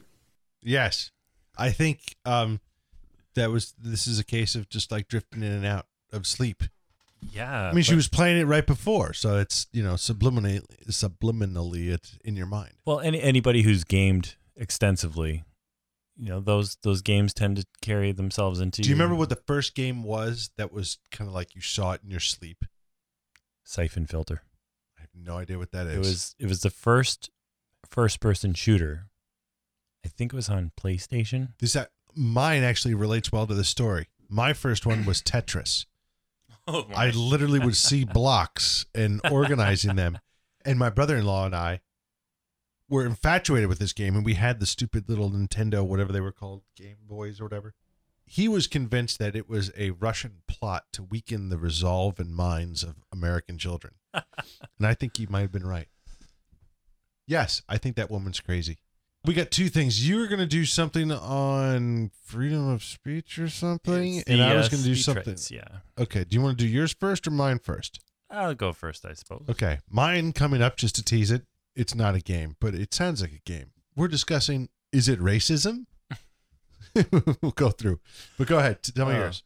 [0.62, 1.11] Yes,
[1.59, 2.61] I think um,
[3.37, 3.75] that was.
[3.79, 6.64] This is a case of just like drifting in and out of sleep.
[7.33, 7.68] Yeah.
[7.68, 12.18] I mean, she was playing it right before, so it's you know subliminally subliminally it's
[12.25, 12.75] in your mind.
[12.85, 15.44] Well, any anybody who's gamed extensively,
[16.16, 18.83] you know, those those games tend to carry themselves into.
[18.83, 21.92] Do you remember what the first game was that was kind of like you saw
[21.92, 22.64] it in your sleep?
[23.64, 24.42] Siphon Filter?
[24.99, 25.94] I have no idea what that is.
[25.94, 27.31] It was it was the first
[27.88, 29.09] first person shooter.
[30.05, 31.55] I think it was on PlayStation.
[31.61, 34.09] Is that mine actually relates well to the story.
[34.29, 35.87] My first one was Tetris.
[36.69, 40.19] Oh I literally would see blocks and organizing them.
[40.65, 41.81] And my brother in law and I
[42.89, 46.33] were infatuated with this game, and we had the stupid little Nintendo, whatever they were
[46.33, 47.75] called, Game Boys or whatever.
[48.25, 52.83] He was convinced that it was a Russian plot to weaken the resolve and minds
[52.83, 53.95] of American children.
[54.15, 54.25] and
[54.83, 55.87] I think he might have been right.
[57.29, 58.79] Yes, I think that woman's crazy.
[59.27, 60.09] We got two things.
[60.09, 64.45] You were going to do something on freedom of speech or something, It's and the,
[64.45, 65.25] I was uh, going to do something.
[65.33, 65.65] rights, Yeah,
[65.99, 66.25] Okay.
[66.25, 68.01] Do you want to do yours first or mine first?
[68.31, 69.45] I'll go first, I suppose.
[69.49, 69.79] Okay.
[69.91, 71.43] Mine coming up just to tease it.
[71.75, 73.73] It's not a game, but it sounds like a game.
[73.97, 75.87] We're discussing is it racism?
[77.43, 78.01] we'll go through.
[78.39, 78.83] But go ahead.
[78.83, 79.19] Tell me Oh.
[79.19, 79.43] yours.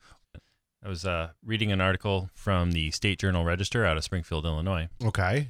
[0.84, 4.88] I was uh, reading an article from the State Journal Register out of Springfield, Illinois.
[5.04, 5.48] Okay.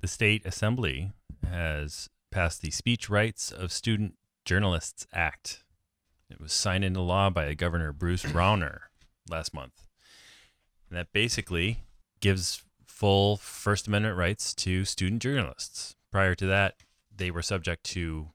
[0.00, 1.12] The state assembly
[1.48, 4.14] has passed the Speech Rights of Student
[4.44, 5.64] Journalists Act.
[6.30, 8.80] It was signed into law by Governor Bruce Rauner
[9.28, 9.86] last month.
[10.88, 11.84] And that basically
[12.20, 15.96] gives full First Amendment rights to student journalists.
[16.10, 16.74] Prior to that,
[17.14, 18.28] they were subject to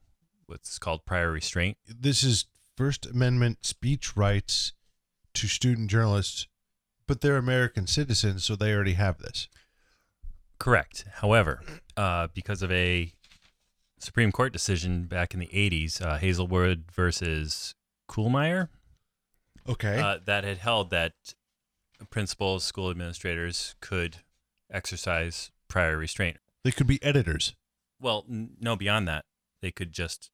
[0.46, 1.76] what's called prior restraint.
[1.86, 4.72] This is First Amendment speech rights
[5.34, 6.46] to student journalists,
[7.06, 9.48] but they're American citizens, so they already have this.
[10.58, 11.04] Correct.
[11.16, 11.62] However,
[11.96, 13.12] uh, because of a
[13.98, 17.74] Supreme Court decision back in the 80s, uh, Hazelwood versus
[18.08, 18.68] Kuhlmeier,
[19.68, 19.98] Okay.
[20.00, 21.14] uh, that had held that
[22.10, 24.18] principals, school administrators could
[24.70, 26.38] exercise prior restraint.
[26.62, 27.54] they could be editors.
[28.00, 29.24] Well, n- no, beyond that,
[29.62, 30.30] they could just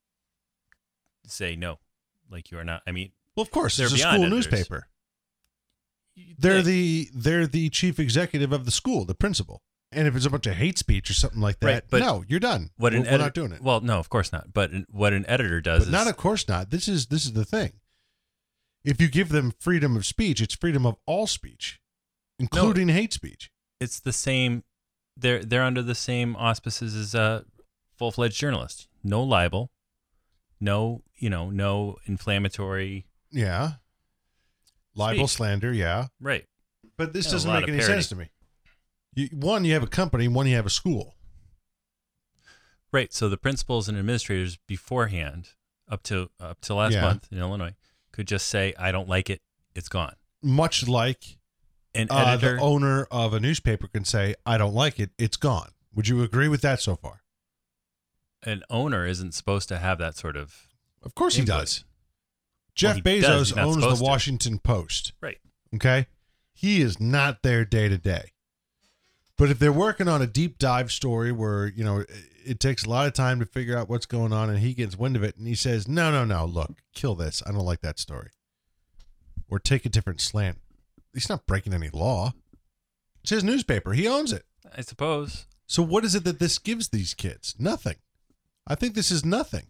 [1.27, 1.79] say no,
[2.31, 2.83] like you are not.
[2.87, 4.31] I mean, Well, of course, They're it's a school editors.
[4.51, 4.88] newspaper.
[6.38, 9.62] They're they- the they're the chief executive of the school, the principal.
[9.92, 12.24] And if it's a bunch of hate speech or something like that, Right, but no,
[12.26, 12.70] you're done.
[12.76, 13.62] what we're, an we're edit- not doing it.
[13.62, 14.52] Well, no, of course not.
[14.52, 16.70] But what an editor does but is not of course not.
[16.70, 17.74] This is this is the thing.
[18.85, 21.81] If you give them freedom of speech, it's freedom of all speech,
[22.38, 23.50] including hate speech.
[23.81, 24.64] it's the same.
[25.16, 27.44] They're they're under the same auspices as a
[27.96, 28.88] full fledged journalist.
[29.05, 29.70] No libel,
[30.61, 33.07] no you know no inflammatory.
[33.31, 33.72] Yeah.
[34.94, 35.37] Libel, Speech.
[35.38, 36.09] slander, yeah.
[36.20, 36.44] Right.
[36.98, 37.94] But this doesn't make any parody.
[37.94, 38.28] sense to me.
[39.14, 41.14] You, one, you have a company, one, you have a school.
[42.92, 43.12] Right.
[43.12, 45.51] So the principals and administrators beforehand,
[45.90, 47.03] up to up to last Yeah.
[47.03, 47.75] month in Illinois,
[48.12, 49.40] could just say, "I don't like it.
[49.75, 51.38] It's gone." Much like
[51.94, 55.37] An uh, editor, the owner of a newspaper can say, I don't like it, it's
[55.37, 55.70] gone.
[55.94, 57.20] Would you agree with that so far?
[58.44, 60.66] an owner isn't supposed to have that sort of
[61.05, 61.85] Of course he does.
[62.75, 64.05] Jeff he Bezos does, owns the supposed to.
[64.05, 65.12] Washington Post.
[65.20, 65.38] right.
[65.77, 66.09] Okay.
[66.53, 68.32] He is not there day to day.
[69.38, 72.11] But if they're working on a deep dive story where, you know, it,
[72.45, 74.97] it takes a lot of time to figure out what's going on and he gets
[74.97, 77.42] wind of it and he says, no, no, no, look, kill this.
[77.47, 78.31] I don't like that story.
[79.49, 80.59] Or take a different slant.
[81.12, 82.33] He's not breaking any law.
[83.23, 83.92] It's his newspaper.
[83.92, 84.45] He owns it.
[84.77, 85.47] I suppose.
[85.66, 87.55] So what is it that this gives these kids?
[87.59, 87.97] Nothing.
[88.66, 89.66] I think this is nothing.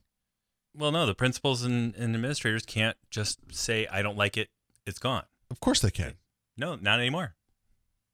[0.75, 4.49] Well, no, the principals and, and administrators can't just say, "I don't like it.
[4.87, 6.15] It's gone." Of course they can.
[6.57, 7.35] No, not anymore.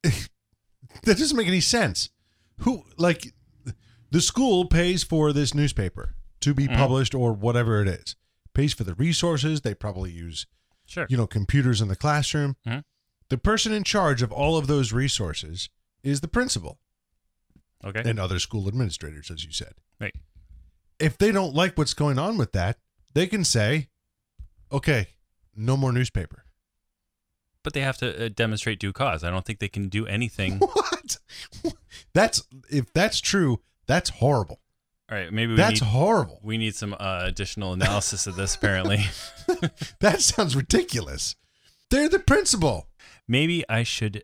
[1.05, 2.11] That doesn't make any sense.
[2.59, 3.33] Who like
[4.11, 6.77] the school pays for this newspaper to be Mhm.
[6.77, 8.17] published or whatever it is.
[8.55, 9.61] Pays for the resources.
[9.61, 10.47] They probably use
[10.87, 11.07] Sure.
[11.11, 12.57] you know computers in the classroom.
[12.67, 12.85] Mhm.
[13.29, 15.69] The person in charge of all of those resources
[16.03, 16.81] is the principal
[17.85, 18.03] okay.
[18.09, 19.75] and other school administrators, as you said.
[20.01, 20.15] right.
[20.99, 22.79] If they don't like what's going on with that,
[23.15, 23.89] they can say,
[24.73, 25.11] "Okay,
[25.55, 26.45] no more newspaper."
[27.65, 29.25] But they have to uh, demonstrate due cause.
[29.25, 30.61] I don't think they can do anything.
[30.75, 31.19] What?
[32.15, 34.61] That's if that's true, that's horrible.
[35.11, 36.39] All right, maybe we That's need, horrible.
[36.43, 38.55] we need some uh, additional analysis of this.
[38.55, 38.99] Apparently,
[40.01, 41.35] That sounds ridiculous.
[41.91, 42.89] They're the principal.
[43.27, 44.23] maybe I should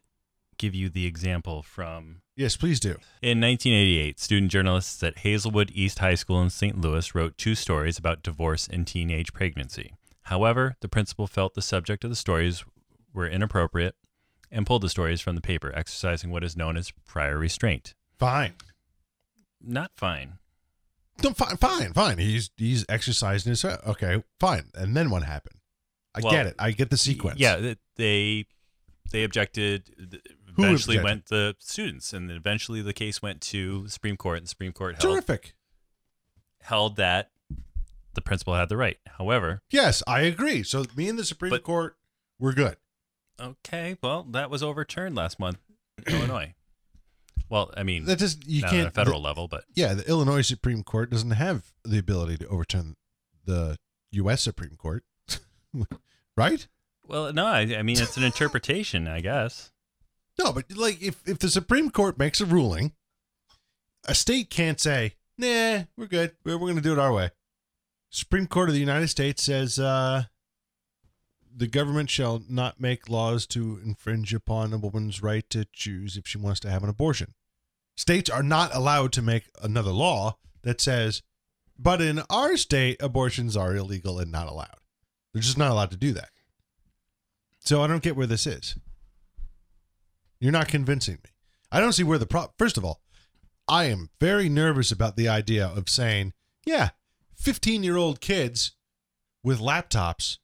[0.59, 2.97] give you the example from Yes, please do.
[3.23, 6.79] In 1988, student journalists at Hazelwood East High School in St.
[6.79, 9.95] Louis wrote two stories about divorce and teenage pregnancy.
[10.25, 12.65] However, the principal felt the subject of the stories
[13.15, 13.95] were inappropriate
[14.51, 17.95] and pulled the stories from the paper, exercising what is known as prior restraint.
[18.19, 18.55] Fine.
[19.63, 20.35] Not fine.
[21.23, 22.19] No, fine, fine, fine.
[22.19, 24.65] He's he's exercising his okay, fine.
[24.75, 25.61] And then what happened?
[26.15, 26.55] I Well, get it.
[26.59, 27.39] I get the sequence.
[27.41, 28.47] Yeah, they
[29.13, 29.91] they objected.
[30.57, 31.03] Who Eventually, objected?
[31.05, 34.73] went the students, and then eventually the case went to Supreme Court, and the Supreme
[34.73, 35.55] Court held, terrific.
[36.63, 37.31] held that
[38.15, 38.99] the principal had the right.
[39.19, 40.63] However, Yes, I agree.
[40.63, 41.97] So me and the Supreme But- Court,
[42.39, 42.77] we're good.
[43.41, 45.59] Okay, well, that was overturned last month
[46.07, 46.55] in Illinois.
[47.49, 50.09] Well, I mean, That just you can't on a federal the- level, but yeah, the
[50.09, 52.97] Illinois Supreme Court doesn't have the ability to overturn
[53.45, 53.77] the
[54.13, 54.43] U.S.
[54.43, 55.05] Supreme Court,
[56.37, 56.67] right?
[57.07, 59.73] well, no, I, I mean it's an interpretation, I guess.
[60.39, 62.93] No, but like if if the Supreme Court makes a ruling,
[64.07, 66.33] a state can't say, "Nah, we're good.
[66.45, 67.31] We're, we're going to do it our way."
[68.11, 70.25] Supreme Court of the United States says uh,
[71.57, 76.27] the government shall not make laws to infringe upon a woman's right to choose if
[76.27, 77.35] she wants to have an abortion.
[77.97, 81.23] States are not allowed to make another law that says,
[81.79, 84.81] "But in our state, abortions are illegal and not allowed."
[85.33, 86.31] They're just not allowed to do that.
[87.61, 88.77] So I don't get where this is.
[90.41, 91.31] You're not convincing me.
[91.71, 92.53] I don't see where the pro.
[92.59, 93.01] First of all,
[93.67, 96.35] I am very nervous about the idea of saying,
[96.67, 96.91] yeah,
[97.37, 98.73] 15 year old kids
[99.43, 100.39] with laptops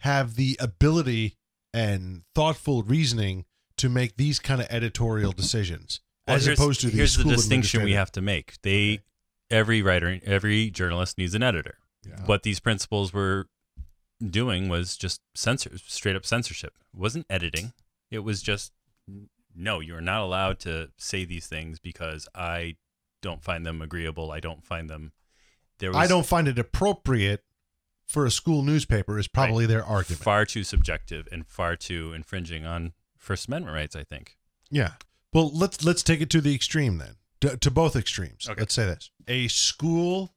[0.00, 1.36] have the ability
[1.72, 3.44] and thoughtful reasoning
[3.76, 7.82] to make these kind of editorial decisions, Well, as opposed to the here's the distinction
[7.82, 8.54] we have to make.
[8.62, 9.00] They
[9.50, 11.78] every writer, every journalist needs an editor.
[12.06, 12.24] Yeah.
[12.24, 13.46] What these principals were
[14.24, 16.74] doing was just censor, straight up censorship.
[16.94, 17.72] It wasn't editing.
[18.10, 18.72] It was just
[19.54, 22.76] no, you're not allowed to say these things because I
[23.22, 24.30] don't find them agreeable.
[24.30, 25.12] I don't find them.
[25.78, 27.42] There was I don't find it appropriate
[28.06, 30.22] for a school newspaper, is probably their argument.
[30.22, 33.96] far too subjective and far too infringing on First Amendment rights.
[33.96, 34.36] I think.
[34.70, 34.92] Yeah.
[35.32, 37.16] Well, let's let's take it to the extreme then.
[37.42, 38.48] To, to both extremes.
[38.48, 38.60] Okay.
[38.60, 39.10] Let's say this.
[39.28, 40.34] A school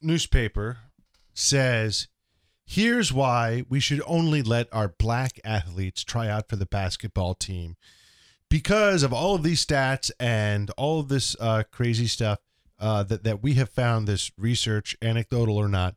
[0.00, 0.78] newspaper
[1.34, 2.08] says,
[2.64, 7.76] "Here's why we should only let our black athletes try out for the basketball team
[8.48, 12.38] because of all of these stats and all of this uh, crazy stuff
[12.78, 15.94] uh, that that we have found this research, anecdotal or not,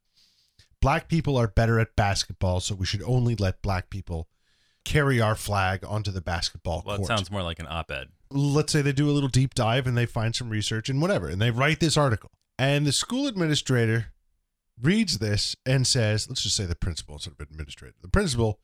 [0.82, 4.28] black people are better at basketball, so we should only let black people
[4.86, 7.00] carry our flag onto the basketball court.
[7.00, 8.08] Well, it sounds more like an op-ed.
[8.32, 11.28] Let's say they do a little deep dive and they find some research and whatever,
[11.28, 12.32] and they write this article.
[12.58, 14.08] And the school administrator
[14.82, 17.96] reads this and says, let's just say the principal instead of administrator.
[18.02, 18.60] The principal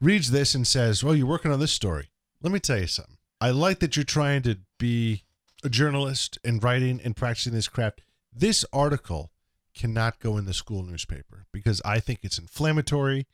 [0.00, 2.10] reads this and says, Well, you're working on this story.
[2.42, 3.16] Let me tell you something.
[3.40, 5.24] I like that you're trying to be
[5.64, 8.02] a journalist and writing and practicing this craft.
[8.32, 9.30] This article
[9.74, 13.26] cannot go in the school newspaper because I think it's inflammatory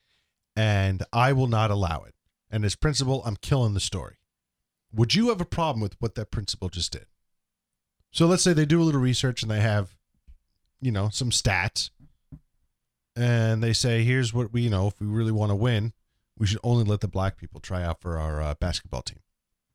[0.56, 2.14] and I will not allow it.
[2.50, 4.16] And as principal, I'm killing the story.
[4.92, 7.06] Would you have a problem with what that principal just did?
[8.10, 9.94] So let's say they do a little research and they have,
[10.80, 11.90] you know, some stats
[13.14, 15.92] and they say, here's what we, you know, if we really want to win,
[16.36, 19.20] we should only let the black people try out for our uh, basketball team.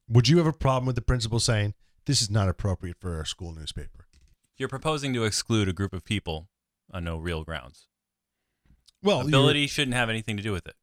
[0.09, 1.73] Would you have a problem with the principal saying,
[2.05, 4.07] this is not appropriate for our school newspaper?
[4.57, 6.47] You're proposing to exclude a group of people
[6.91, 7.87] on no real grounds.
[9.03, 10.75] Well, Ability shouldn't have anything to do with it.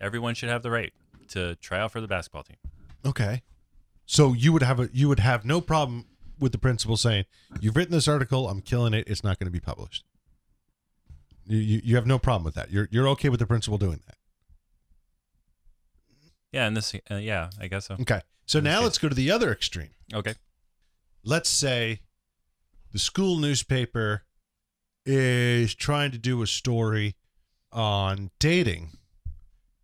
[0.00, 0.92] Everyone should have the right
[1.28, 2.56] to try out for the basketball team.
[3.04, 3.42] Okay.
[4.04, 6.06] So you would have a you would have no problem
[6.38, 7.24] with the principal saying,
[7.60, 8.48] "You've written this article.
[8.48, 9.08] I'm killing it.
[9.08, 10.04] It's not going to be published."
[11.46, 12.70] You, you you have no problem with that.
[12.70, 14.16] You're you're okay with the principal doing that.
[16.52, 17.96] Yeah, and this, uh, yeah, I guess so.
[18.00, 18.20] Okay.
[18.46, 19.90] So In now let's go to the other extreme.
[20.14, 20.34] Okay.
[21.26, 22.02] Let's say
[22.92, 24.22] the school newspaper
[25.04, 27.16] is trying to do a story
[27.72, 28.92] on dating,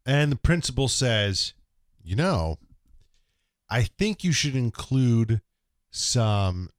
[0.07, 1.52] and the principal says,
[2.00, 2.59] "You know,
[3.68, 5.40] I think you should include
[5.90, 6.70] some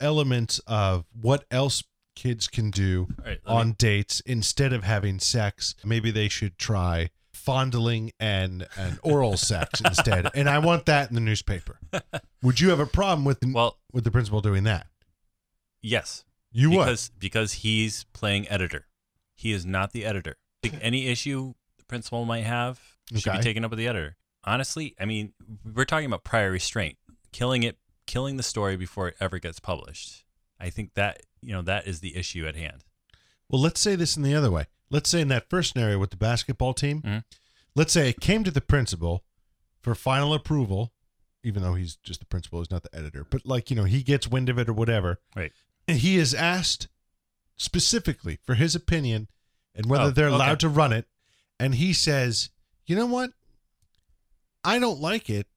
[0.00, 1.82] elements of what else
[2.14, 3.40] kids can do right.
[3.44, 5.74] on me- dates instead of having sex.
[5.84, 10.28] Maybe they should try fondling and and oral sex instead.
[10.32, 11.80] And I want that in the newspaper.
[12.42, 14.86] Would you have a problem with the, well, with the principal doing that?
[15.80, 16.24] yes.
[16.54, 16.78] You would.
[16.84, 18.84] because because he's playing editor.
[19.34, 20.36] He is not the editor.
[20.62, 22.78] Think any issue the principal might have
[23.14, 23.38] should Okay.
[23.38, 24.16] be taken up with the editor.
[24.44, 25.32] Honestly, I mean,
[25.64, 26.98] we're talking about prior restraint,
[27.32, 30.24] killing it, killing the story before it ever gets published.
[30.60, 32.84] I think that you know that is the issue at hand.
[33.48, 34.66] Well, let's say this in the other way.
[34.90, 37.24] Let's say in that first scenario with the basketball team, Mhm.
[37.74, 39.24] let's say it came to the principal
[39.80, 40.92] for final approval,
[41.44, 43.24] even though he's just the principal, he's not the editor.
[43.28, 45.20] But like, you know, he gets wind of it or whatever.
[45.36, 45.52] Right.
[45.88, 46.88] And he is asked
[47.56, 49.28] specifically for his opinion
[49.74, 50.34] and whether Oh, they're okay.
[50.34, 51.06] allowed to run it.
[51.58, 52.50] And he says,
[52.86, 53.32] you know what?
[54.64, 55.48] I don't like it,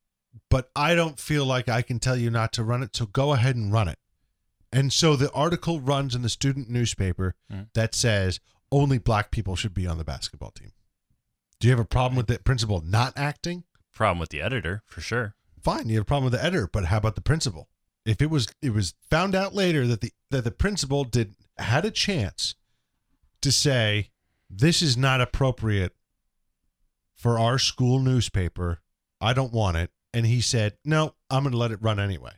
[0.49, 2.95] but I don't feel like I can tell you not to run it.
[2.95, 3.99] So go ahead and run it.
[4.71, 7.67] And so the article runs in the student newspaper Mhm.
[7.73, 8.39] that says
[8.71, 10.71] only black people should be on the basketball team.
[11.59, 13.63] Do you have a problem with the principal not acting?
[13.93, 15.34] Problem with the editor for sure.
[15.65, 17.69] Fine, you have a problem with the editor, but how about the principal?
[18.05, 21.85] If it was it was found out later that the that the principal did had
[21.85, 22.53] a chance
[23.41, 24.11] to say
[24.47, 25.95] this is not appropriate
[27.15, 28.81] for our school newspaper.
[29.19, 29.89] I don't want it.
[30.13, 32.33] And he said, "No, I'm going to let it run anyway."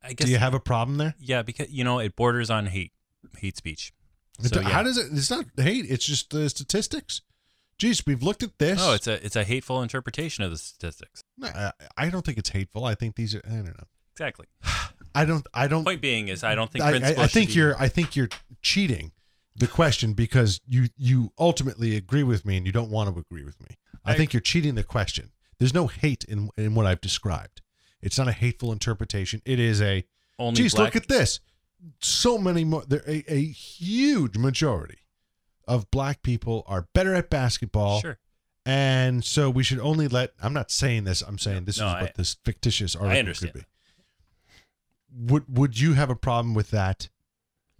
[0.00, 1.16] I guess Do you have a problem there?
[1.18, 2.92] yeah, because you know it borders on hate
[3.38, 3.92] hate speech.
[4.40, 5.08] So, How does it?
[5.10, 5.84] It's not hate.
[5.88, 7.22] It's just the statistics.
[7.80, 8.78] Geez, we've looked at this.
[8.80, 11.22] Oh, it's a it's a hateful interpretation of the statistics.
[11.38, 12.84] No, I, I don't think it's hateful.
[12.84, 13.40] I think these are.
[13.46, 13.86] I don't know.
[14.12, 14.46] Exactly.
[15.14, 15.46] I don't.
[15.54, 15.84] I don't.
[15.84, 17.74] Point being is I don't think I, I, I think you're.
[17.80, 18.28] I think you're
[18.60, 19.12] cheating
[19.56, 23.44] the question because you you ultimately agree with me and you don't want to agree
[23.44, 23.78] with me.
[24.04, 25.32] I, I- think you're cheating the question.
[25.58, 27.62] There's no hate in in what I've described.
[28.02, 29.40] It's not a hateful interpretation.
[29.46, 30.04] It is a.
[30.38, 31.40] only Geez, black look at this.
[32.02, 32.84] So many more.
[32.86, 34.98] There a, a huge majority
[35.70, 38.00] of black people are better at basketball.
[38.00, 38.18] Sure.
[38.66, 40.32] And so we should only let.
[40.42, 41.22] I'm not saying this.
[41.22, 43.52] I'm saying this No, is I- what this fictitious article understand.
[43.52, 43.66] could be.
[45.32, 47.08] Would Would you have a problem with that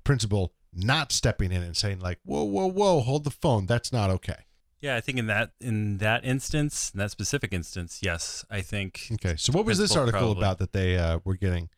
[0.04, 3.66] principal not stepping in and saying like, "Whoa, whoa, whoa, hold the phone.
[3.66, 4.46] That's not okay."
[4.80, 9.08] Yeah, I think in that in that instance, in that specific instance, yes, I think
[9.12, 9.34] Okay.
[9.36, 10.40] So what was this article probably.
[10.42, 11.68] about that they uh, were getting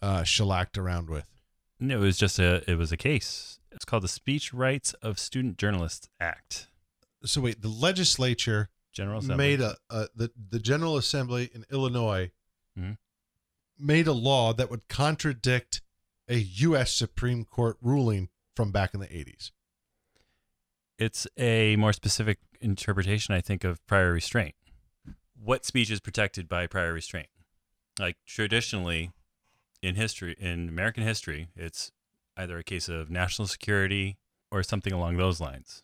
[0.00, 1.26] uh, shellacked around with?
[1.90, 3.58] It was just a it was a case.
[3.72, 6.68] It's called the Speech Rights of Student Journalists Act.
[7.24, 9.36] So wait, the legislature General Assembly.
[9.36, 12.30] made a, a the the General Assembly in Illinois
[12.78, 12.98] Mhm.
[13.78, 15.80] made a law that would contradict
[16.28, 16.92] a U.S.
[16.92, 19.50] Supreme Court ruling from back in the 80s.
[20.98, 24.54] It's a more specific interpretation, I think, of prior restraint.
[25.40, 27.28] What speech is protected by prior restraint?
[27.98, 29.10] Like traditionally,
[29.84, 31.92] in history, in American history, it's
[32.36, 34.16] either a case of national security
[34.50, 35.82] or something along those lines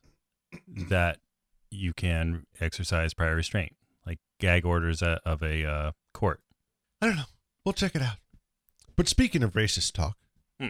[0.88, 1.18] that
[1.70, 6.40] you can exercise prior restraint, like gag orders of a uh, court.
[7.00, 7.24] I don't know.
[7.64, 8.16] We'll check it out.
[8.96, 10.16] But speaking of racist talk,
[10.58, 10.68] Hmm.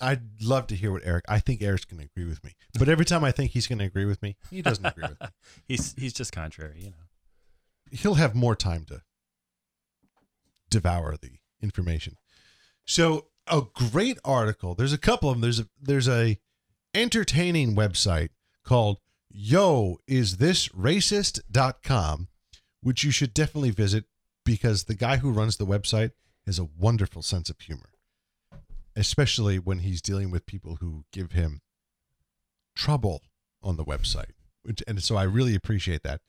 [0.00, 1.24] I'd love to hear what Eric.
[1.28, 2.54] I think Eric's going to agree with me.
[2.78, 5.20] But every time I think he's going to agree with me, he doesn't agree with
[5.20, 5.28] me.
[5.66, 6.96] He's he's just contrary, you know.
[7.90, 9.02] He'll have more time to
[10.70, 12.16] devour the information.
[12.84, 14.74] So, a great article.
[14.74, 15.42] There's a couple of them.
[15.42, 16.38] There's a there's a
[16.94, 18.28] entertaining website
[18.64, 18.98] called
[19.30, 22.28] yo is this racist.com
[22.82, 24.04] which you should definitely visit
[24.44, 26.10] because the guy who runs the website
[26.44, 27.90] has a wonderful sense of humor
[28.94, 31.62] especially when he's dealing with people who give him
[32.76, 33.22] trouble
[33.62, 34.32] on the website
[34.86, 36.20] and so i really appreciate that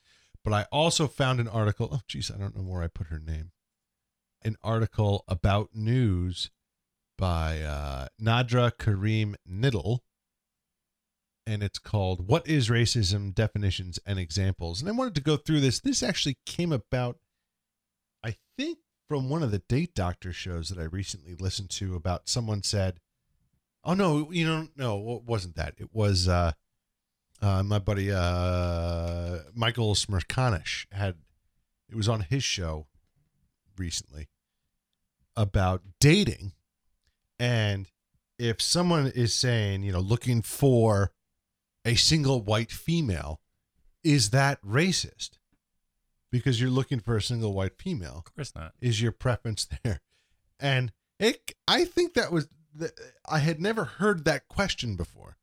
[0.45, 3.19] but i also found an article oh geez i don't know where i put her
[3.19, 3.51] name
[4.43, 6.51] an article about news
[7.17, 9.99] by uh, Nadra Kareem Nittle
[11.45, 13.33] and it's called What is Racism?
[13.33, 14.79] Definitions and Examples.
[14.79, 15.79] And I wanted to go through this.
[15.79, 17.17] This actually came about,
[18.23, 18.79] I think,
[19.09, 22.99] from one of the Date Doctor shows that I recently listened to about someone said,
[23.83, 25.73] Oh, no, you know, no, it wasn't that.
[25.77, 26.53] It was uh,
[27.41, 31.15] uh, my buddy uh, Michael Smerconish had,
[31.89, 32.87] it was on his show
[33.77, 34.29] recently
[35.35, 36.53] about dating.
[37.39, 37.87] And
[38.37, 41.11] if someone is saying, you know, looking for
[41.85, 43.39] a single white female,
[44.03, 45.39] is that racist?
[46.31, 48.23] Because you're looking for a single white female.
[48.25, 48.73] Of course not.
[48.81, 50.01] Is your preference there?
[50.59, 52.91] And it, I think that was, the,
[53.29, 55.37] I had never heard that question before.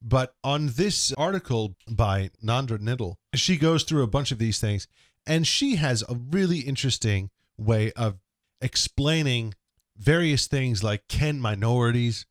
[0.00, 4.88] But on this article by Nandra Nittle, she goes through a bunch of these things
[5.26, 8.18] and she has a really interesting way of
[8.62, 9.54] explaining
[9.96, 12.26] various things like can minorities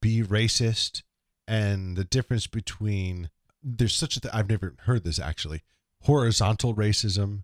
[0.00, 1.02] be racist
[1.48, 3.30] and the difference between
[3.62, 5.62] there's such a thing I've never heard this actually
[6.02, 7.42] horizontal racism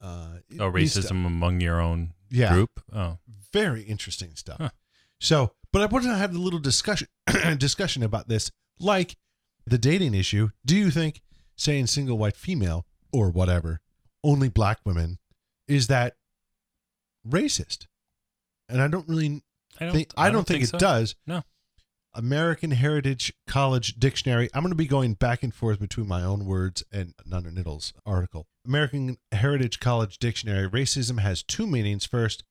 [0.00, 1.10] uh Oh, racism stuff.
[1.12, 2.52] among your own Yeah.
[2.54, 2.70] group.
[2.92, 3.18] Oh,
[3.52, 4.70] very interesting stuff Huh.
[5.20, 7.08] so but I wanted to have a little discussion
[7.58, 9.16] discussion about this like
[9.66, 11.20] the dating issue do you think
[11.56, 13.80] saying single white female or whatever
[14.24, 15.18] only black women
[15.68, 16.16] is that
[17.28, 17.86] racist
[18.70, 19.42] and I don't really
[19.78, 19.94] I don't.
[19.94, 20.78] think, I don't think, it so.
[20.78, 21.14] does.
[21.26, 21.42] No.
[22.14, 24.50] American Heritage College Dictionary.
[24.52, 27.92] I'm going to be going back and forth between my own words and Nunner Nittle's
[28.04, 28.46] article.
[28.66, 30.68] American Heritage College Dictionary.
[30.68, 32.04] Racism has two meanings.
[32.04, 32.42] First,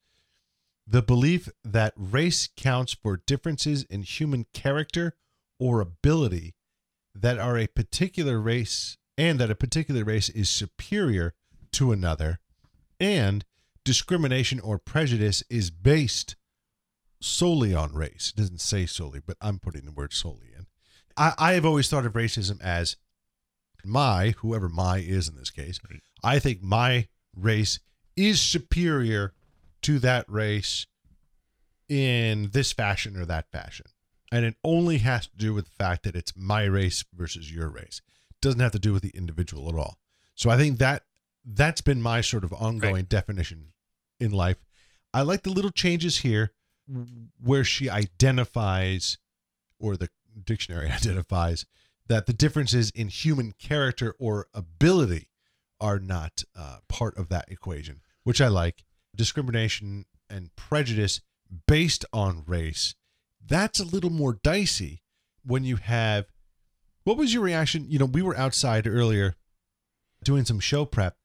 [0.88, 5.16] the belief that race counts for differences in human character
[5.60, 6.56] or ability
[7.14, 11.34] that are a particular race and that a particular race is superior
[11.74, 12.40] to another
[13.00, 13.46] and
[13.90, 16.36] discrimination or prejudice is based
[17.20, 18.32] solely on race.
[18.32, 20.68] It doesn't say solely, but I'm putting the word solely in.
[21.18, 22.98] I, I have always thought of racism as
[23.84, 25.80] my, whoever my is in this case,
[26.24, 27.80] I think my race
[28.16, 29.34] is superior
[29.82, 30.86] to that race
[31.88, 33.88] in this fashion or that fashion.
[34.32, 37.70] And it only has to do with the fact that it's my race versus your
[37.70, 38.04] race.
[38.30, 39.98] It doesn't have to do with the individual at all.
[40.36, 41.06] So I think that
[41.44, 43.10] that's been my sort of ongoing Right.
[43.10, 43.74] definition
[44.20, 44.58] in life.
[45.14, 46.52] I like the little changes here
[47.42, 49.18] where she identifies
[49.80, 50.10] or the
[50.44, 51.66] dictionary identifies
[52.08, 55.30] that the differences in human character or ability
[55.80, 58.84] are not uh, part of that equation, which I like.
[59.16, 61.22] Discrimination and prejudice
[61.68, 62.96] based on race,
[63.46, 65.04] that's a little more dicey
[65.44, 66.26] when you have.
[67.04, 67.86] What was your reaction?
[67.90, 69.36] You know, we were outside earlier
[70.24, 71.16] doing some show prep,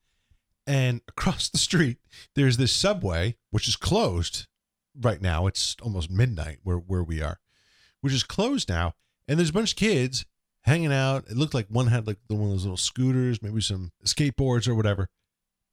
[0.67, 1.99] and across the street,
[2.35, 4.47] there's this subway, which is closed
[4.99, 5.47] right now.
[5.47, 7.39] It's almost midnight where, where we are,
[8.01, 8.95] which is closed now.
[9.29, 10.25] And there's a bunch of kids
[10.63, 11.25] hanging out.
[11.29, 14.69] It looked like one had like the one of those little scooters, maybe some skateboards
[14.69, 15.09] or whatever.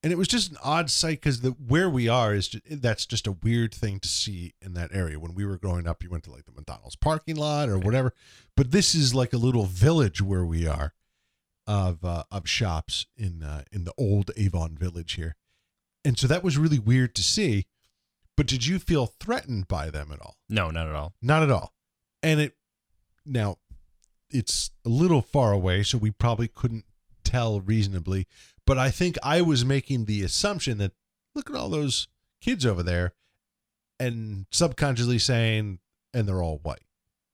[0.04, 3.06] And it was just an odd sight because the where we are is just, that's
[3.06, 5.20] just a weird thing to see in that area.
[5.20, 8.14] When we were growing up, you went to like the McDonald's parking lot or whatever,
[8.58, 10.94] but this is like a little village where we are
[11.72, 15.38] of uh, of shops in uh, in the old Avon village here,
[16.04, 17.66] and so that was really weird to see.
[18.36, 20.36] But did you feel threatened by them at all?
[20.50, 21.14] No, not at all.
[21.22, 21.74] Not at all.
[22.22, 22.58] And it
[23.26, 23.58] now
[24.30, 26.84] it's a little far away, so we probably couldn't
[27.24, 28.28] tell reasonably.
[28.66, 30.92] But I think I was making the assumption that
[31.36, 32.10] look at all those
[32.42, 33.14] kids over there,
[33.98, 35.80] and subconsciously saying,
[36.14, 36.84] and they're all white,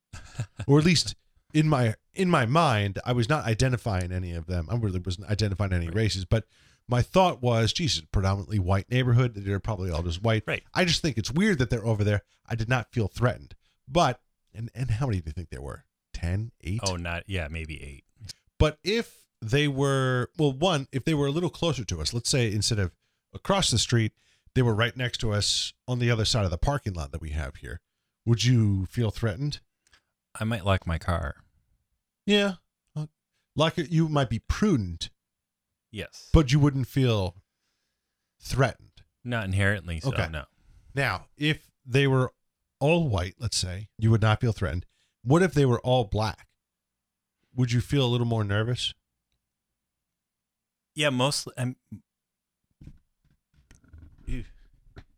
[0.68, 1.16] or at least
[1.52, 4.68] in my in my mind, I was not identifying any of them.
[4.70, 6.44] I really wasn't identifying any races, but
[6.88, 9.34] my thought was, Jesus, predominantly white neighborhood.
[9.36, 10.42] They're probably all just white.
[10.46, 10.64] Right.
[10.74, 12.22] I just think it's weird that they're over there.
[12.48, 13.54] I did not feel threatened.
[13.86, 14.20] But
[14.54, 15.84] and and how many do you think there were?
[16.14, 16.80] 10, 8?
[16.82, 18.04] Oh, not yeah, maybe eight.
[18.58, 22.30] But if they were well, one, if they were a little closer to us, let's
[22.30, 22.92] say instead of
[23.32, 24.12] across the street,
[24.54, 27.20] they were right next to us on the other side of the parking lot that
[27.20, 27.80] we have here.
[28.26, 29.60] Would you feel threatened?
[30.38, 31.36] I might lock my car.
[32.28, 32.54] Yeah.
[32.94, 33.06] Uh,
[33.56, 35.08] Like you might be prudent,
[35.90, 37.34] Yes, but you wouldn't feel
[38.38, 39.02] threatened.
[39.24, 40.00] not inherently.
[40.00, 40.28] So Okay.
[40.30, 40.44] no.
[40.94, 42.32] Now, if they were
[42.80, 44.84] all white, let's say, you would not feel threatened.
[45.22, 46.46] What if they were all black?
[47.54, 48.94] Would you feel a little more nervous?
[50.94, 51.54] Yeah, mostly.
[51.56, 51.76] I'm.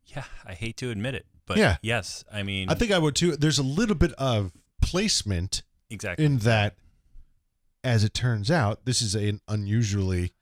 [0.07, 1.77] Yeah, I hate to admit it, but Yeah.
[1.83, 3.37] yes, I mean, I think I would too.
[3.37, 6.25] There's a little bit of placement exactly.
[6.25, 6.77] in that,
[7.83, 10.33] as it turns out, this is an unusually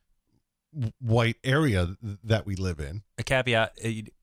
[1.00, 3.02] white area that we live in.
[3.16, 3.72] a caveat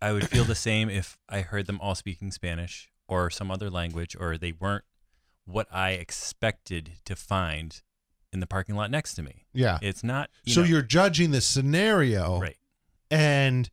[0.02, 3.68] i would feel the same if i heard them all speaking spanish or some other
[3.70, 4.84] language or they weren't
[5.46, 7.82] what i expected to find
[8.32, 9.80] in the parking lot next to me Yeah.
[9.82, 12.58] it's not you so know- you're judging the scenario, right
[13.10, 13.70] and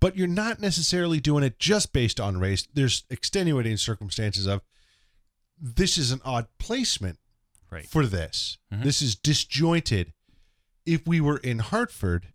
[0.00, 4.62] but you're not necessarily doing it just based on race there's extenuating circumstances of
[5.60, 7.18] this is an odd placement
[7.72, 8.84] right for this Mhm.
[8.84, 10.12] this is disjointed
[10.86, 12.32] if we were in hartford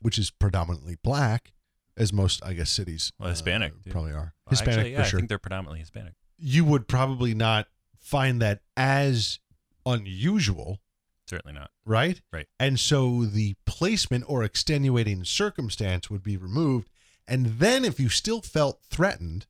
[0.00, 1.52] which is predominantly black
[1.96, 5.02] as most i guess cities Well, Hispanic, uh, probably are Well, hispanic actually, yeah, for
[5.04, 7.66] i sure think they're predominantly hispanic you would probably not
[7.98, 9.40] find that as
[9.84, 10.80] unusual
[11.28, 12.20] certainly not right?
[12.32, 12.46] Right.
[12.58, 16.88] And so the placement or extenuating circumstance would be removed.
[17.28, 19.46] And then if you still felt threatened,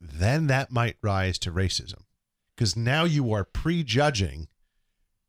[0.00, 2.02] then that might rise to racism.
[2.58, 4.48] Because now you are prejudging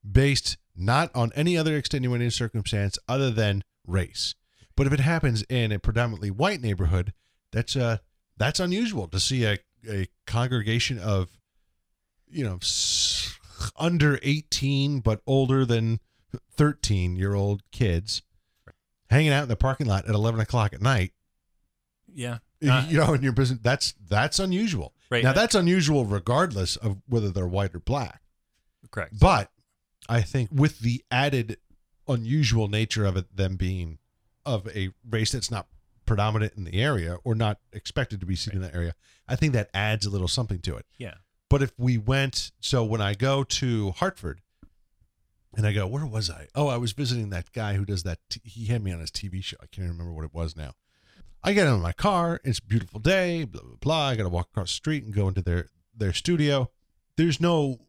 [0.10, 4.34] based not on any other extenuating circumstance other than race.
[4.76, 7.14] But if it happens in a predominantly white neighborhood,
[7.52, 7.98] that's uh
[8.36, 11.30] that's unusual to see a, a congregation of
[12.28, 12.58] you know
[13.78, 16.00] under 18 but older than
[16.56, 18.24] 13 year old kids
[19.12, 21.12] hanging out in the parking lot at 11 o'clock at night.
[22.12, 22.40] Yeah.
[22.68, 25.24] Uh, you know in your business that's that's unusual Right.
[25.24, 28.22] now that's unusual regardless of whether they're white or black
[28.92, 29.52] correct but
[30.08, 31.58] i think with the added
[32.08, 33.98] unusual nature of it them being
[34.46, 35.68] of a race that's not
[36.10, 38.96] predominant in the area or not expected to be seen in that area,
[39.28, 40.88] I think that adds a little something to it.
[40.98, 41.14] Yeah.
[41.52, 44.42] But if we went, so when I go to Hartford,
[45.56, 46.48] and I go, where was I?
[46.56, 48.20] Oh, I was visiting that guy who does that.
[48.30, 49.58] T- he had me on his TV show.
[49.62, 50.74] I can't remember what it was now.
[51.44, 52.42] I get in my car.
[52.44, 53.46] It's a beautiful day.
[53.46, 54.08] Blah blah blah.
[54.10, 56.70] I got to walk across the street and go into their their studio.
[57.18, 57.80] There's no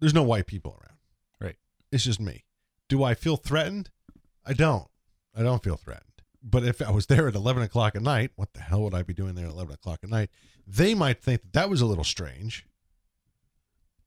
[0.00, 0.98] there's no white people around.
[1.40, 1.56] Right.
[1.92, 2.44] It's just me.
[2.88, 3.90] Do I feel threatened?
[4.44, 4.88] I don't.
[5.36, 6.06] I don't feel threatened.
[6.42, 9.02] But if I was there at 11 o'clock at night, what the hell would I
[9.02, 10.30] be doing there at 11 o'clock at night?
[10.66, 12.66] They might think that that was a little strange.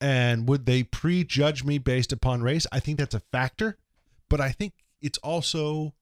[0.01, 2.67] And would they prejudge me based upon race?
[2.71, 3.77] I think that's a factor.
[4.29, 5.93] But I think it's also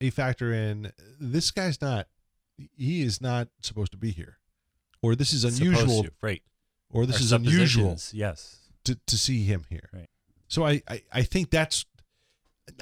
[0.00, 2.06] a factor in this guy's not,
[2.56, 4.38] he is not supposed to be here.
[5.02, 6.04] Or this is unusual.
[6.04, 6.42] to, Right.
[6.90, 8.70] Or this Our is unusual Yes.
[8.84, 9.88] to, to see him here.
[9.92, 10.08] Right.
[10.48, 11.84] So I, I, I think that's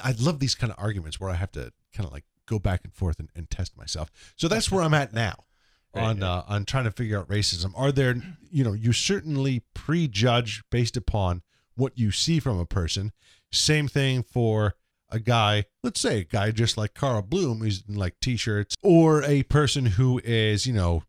[0.03, 2.83] I love these kind of arguments where I have to kind of like go back
[2.85, 4.11] and forth and, and test myself.
[4.37, 5.45] So that's where I'm at now
[5.95, 6.27] on right.
[6.27, 7.73] uh, on trying to figure out racism.
[7.77, 8.15] Are there
[8.51, 11.43] you know you certainly prejudge based upon
[11.75, 13.13] what you see from a person.
[13.51, 14.75] Same thing for
[15.13, 19.23] a guy, let's say a guy just like Carl Bloom, who's in like t-shirts, or
[19.23, 21.05] a person who is you know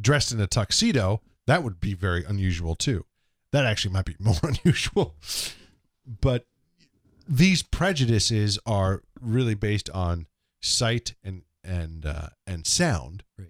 [0.00, 1.20] dressed in a tuxedo.
[1.46, 3.04] That would be very unusual too.
[3.52, 5.14] That actually might be more unusual.
[6.20, 6.46] But
[7.28, 10.26] these prejudices are really based on
[10.60, 13.48] sight and and uh, and sound, Right.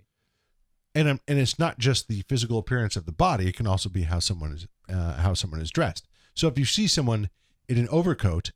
[0.95, 3.89] and um, and it's not just the physical appearance of the body; it can also
[3.89, 6.07] be how someone is uh, how someone is dressed.
[6.35, 7.31] So if you see someone
[7.69, 8.53] in an overcoat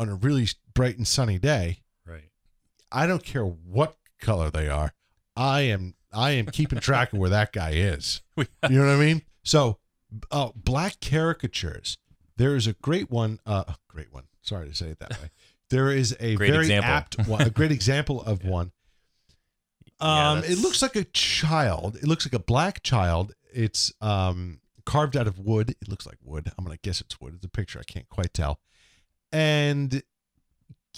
[0.00, 2.30] on a really bright and sunny day, Right.
[2.90, 4.92] I don't care what color they are.
[5.36, 8.22] I am I am keeping track of where that guy is.
[8.36, 8.46] You
[8.78, 9.22] know what I mean?
[9.44, 9.78] So,
[10.30, 11.98] uh, black caricatures.
[12.36, 13.38] There is a great one.
[13.46, 14.24] Uh, a great one.
[14.42, 15.30] Sorry to say it that way.
[15.70, 16.90] There is a Great very example.
[16.90, 17.42] apt one.
[17.42, 18.72] A great example of one.
[20.00, 21.94] Yeah, Um, it looks like a child.
[21.96, 23.34] It looks like a black child.
[23.52, 25.70] It's um carved out of wood.
[25.70, 26.50] It looks like wood.
[26.58, 27.34] I'm gonna guess it's wood.
[27.36, 27.78] It's a picture.
[27.78, 28.58] I can't quite tell.
[29.32, 30.02] And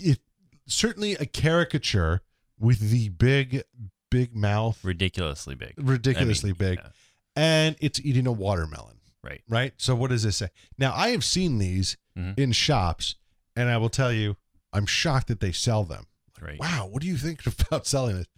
[0.01, 0.19] it
[0.67, 2.23] certainly a caricature
[2.59, 3.63] with the big,
[4.11, 5.75] big mouth, ridiculously big.
[5.77, 6.89] ridiculously I mean, big, yeah,
[7.37, 8.99] and it's eating a watermelon.
[9.23, 9.43] right.
[9.49, 9.73] Right.
[9.77, 10.49] So what does this say?
[10.79, 12.39] Now I have seen these Mhm.
[12.39, 13.17] in shops,
[13.57, 14.37] and I will tell you,
[14.73, 16.07] I'm shocked that they sell them.
[16.41, 16.59] Right.
[16.59, 18.29] Wow, what do you think about selling it?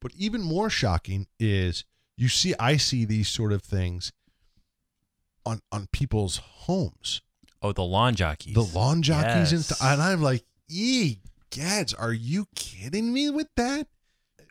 [0.00, 1.84] But even more shocking is
[2.16, 4.12] you see, I see these sort of things
[5.46, 7.20] on on people's homes,
[7.64, 8.54] Oh, the lawn jockeys.
[8.54, 9.68] the lawn jockeys, and, Yes.
[9.68, 11.18] th- and I'm like, "Ee,
[11.50, 13.88] gads, are you kidding me with that?"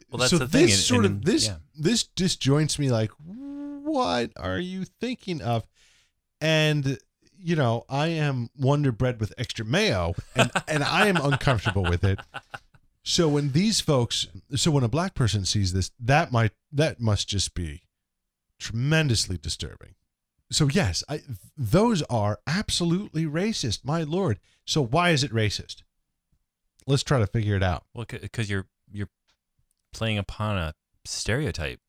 [0.09, 0.66] Well, that's so the thing.
[0.66, 1.57] this and- sort and- of this yeah.
[1.76, 2.89] this disjoints me.
[2.91, 5.66] Like, what are you thinking of?
[6.41, 6.97] And
[7.38, 12.03] you know, I am Wonder Bread with extra mayo, and and I am uncomfortable with
[12.03, 12.20] it.
[13.03, 17.28] So when these folks, so when a black person sees this, that might that must
[17.28, 17.84] just be
[18.59, 19.93] tremendously disturbing.
[20.54, 21.22] So yes, I,
[21.58, 23.84] those are absolutely racist.
[23.84, 24.39] My lord.
[24.66, 25.82] So why is it racist?
[26.86, 27.86] Let's try to figure it out.
[27.93, 29.10] Well, because you're you're
[29.93, 30.74] playing upon a
[31.06, 31.80] stereotype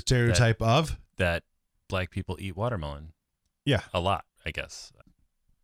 [0.00, 1.42] Stereotype of that
[1.88, 3.12] black people eat watermelon
[3.64, 3.82] yeah.
[3.92, 4.24] a lot.
[4.44, 4.92] I guess.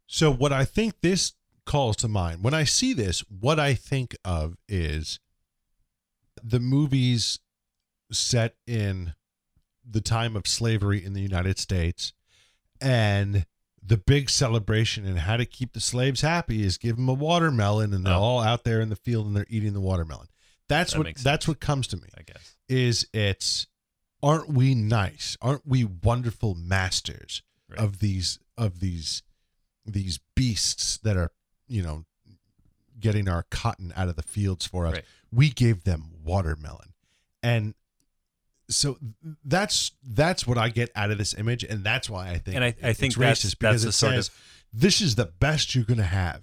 [0.06, 1.32] So what I think this
[1.64, 5.18] calls to mind when I see this, what I think of is
[6.42, 7.40] the movies
[8.12, 9.14] set in
[9.88, 12.12] the time of slavery in the United States
[12.80, 13.46] and
[13.82, 17.94] the big celebration and how to keep the slaves happy is give them a watermelon
[17.94, 18.20] and they're Oh.
[18.20, 20.26] all out there in the field and they're eating the watermelon.
[20.68, 22.56] That's That what that's what comes to me I guess.
[22.68, 23.68] is it's
[24.22, 25.36] aren't we nice?
[25.40, 27.78] Aren't we wonderful masters Right.
[27.78, 29.22] of these of these
[29.84, 31.30] these beasts that are,
[31.68, 32.04] you know,
[32.98, 34.94] getting our cotton out of the fields for us?
[34.94, 35.04] Right.
[35.30, 36.92] We gave them watermelon.
[37.42, 37.74] And
[38.68, 38.98] so
[39.44, 42.64] that's that's what I get out of this image, and that's why I think And
[42.64, 44.34] I- I it's think racist because that's it says of-
[44.72, 46.42] this is the best you're going to have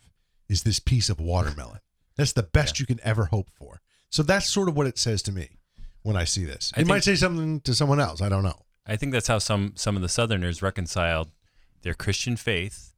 [0.50, 1.80] is this piece of watermelon.
[2.16, 3.82] That's the best you can ever hope for.
[4.10, 5.58] So that's sort of what it says to me
[6.04, 6.72] when I see this.
[6.78, 8.22] It might say something to someone else.
[8.22, 8.66] I don't know.
[8.86, 11.32] I think that's how some some of the Southerners reconciled
[11.82, 12.94] their Christian faith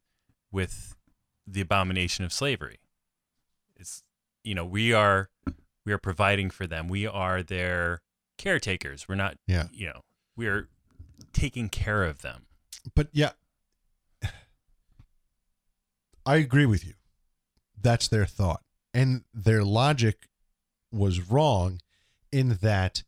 [0.52, 0.96] with
[1.48, 2.80] the abomination of slavery.
[3.76, 4.04] It's
[4.44, 5.30] you know we are
[5.86, 6.88] we are providing for them.
[6.88, 8.02] We are their
[8.38, 9.08] caretakers.
[9.08, 9.68] We're not Yeah.
[9.72, 10.02] you know
[10.36, 10.68] we are
[11.34, 12.46] taking care of them.
[12.94, 13.32] But yeah,
[16.26, 16.94] I agree with you.
[17.82, 18.62] That's their thought.
[18.94, 20.28] And their logic
[20.92, 21.82] was wrong
[22.32, 23.04] in that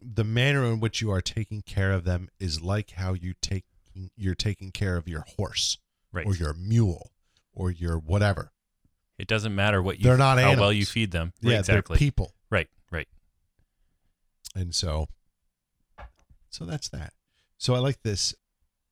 [0.00, 3.64] the manner in which you are taking care of them is like how you take
[4.16, 5.78] you're taking care of your horse
[6.12, 6.26] Right.
[6.26, 7.12] or your mule
[7.54, 8.52] or your whatever.
[9.18, 11.32] it doesn't matter what you They're not how well you feed them.
[11.42, 11.94] Right, yeah, exactly.
[11.94, 12.34] they're people.
[12.50, 12.68] right.
[12.90, 13.06] Right.
[14.54, 15.06] And so,
[16.50, 17.12] so that's that.
[17.58, 18.34] So I like this.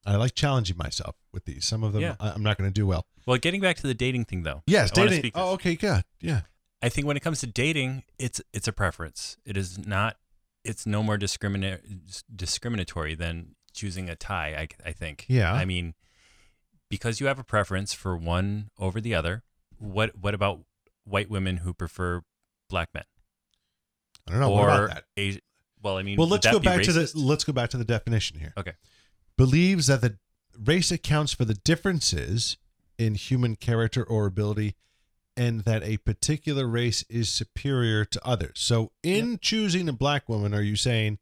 [0.07, 1.65] I like challenging myself with these.
[1.67, 2.17] Some of them Yeah.
[2.21, 3.05] I- I'm not going to do well.
[3.27, 4.63] Well, getting back to the dating thing though.
[4.67, 5.33] Yes, I dating.
[5.35, 6.03] Oh, okay, good.
[6.21, 6.43] Yeah.
[6.83, 9.37] I think when it comes to dating, it's it's a preference.
[9.45, 10.17] It is not.
[10.65, 11.81] It's no more discriminatory
[12.35, 14.55] discriminatory than choosing a tie.
[14.85, 15.27] I I think.
[15.29, 15.53] Yeah.
[15.53, 15.93] I mean,
[16.89, 19.43] because you have a preference for one over the other.
[19.79, 20.61] What what about
[21.05, 22.23] white women who prefer
[22.71, 23.05] black men?
[24.27, 24.51] I don't know.
[24.53, 25.05] or what about that?
[25.19, 25.41] Asi-
[25.83, 28.39] well, I mean, Well, let's go back to the let's go back to the definition
[28.39, 28.53] here.
[28.57, 28.73] Okay.
[29.37, 30.19] Believes that the
[30.59, 32.59] race accounts for the differences
[32.99, 34.77] in human character or ability
[35.37, 38.53] and that a particular race is superior to others.
[38.57, 41.19] So in choosing a black woman are you saying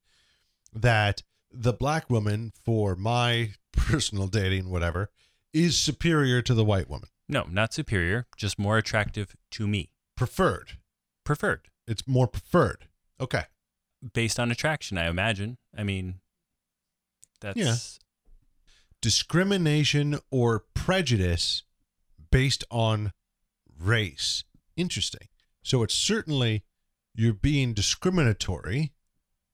[0.72, 5.10] that the black woman for my personal dating whatever
[5.52, 7.08] is superior to the white woman?
[7.28, 9.90] No, not superior, just more attractive to me.
[10.16, 10.78] Preferred.
[11.24, 12.88] Preferred It's more preferred.
[13.20, 13.44] Okay.
[14.12, 15.58] Based on attraction, I imagine.
[15.76, 16.20] I mean,
[17.40, 17.76] that's Yeah.
[19.00, 21.62] discrimination or prejudice
[22.30, 23.12] based on
[23.78, 24.44] race.
[24.76, 25.28] Interesting.
[25.62, 26.64] So it's certainly
[27.14, 28.92] you're being discriminatory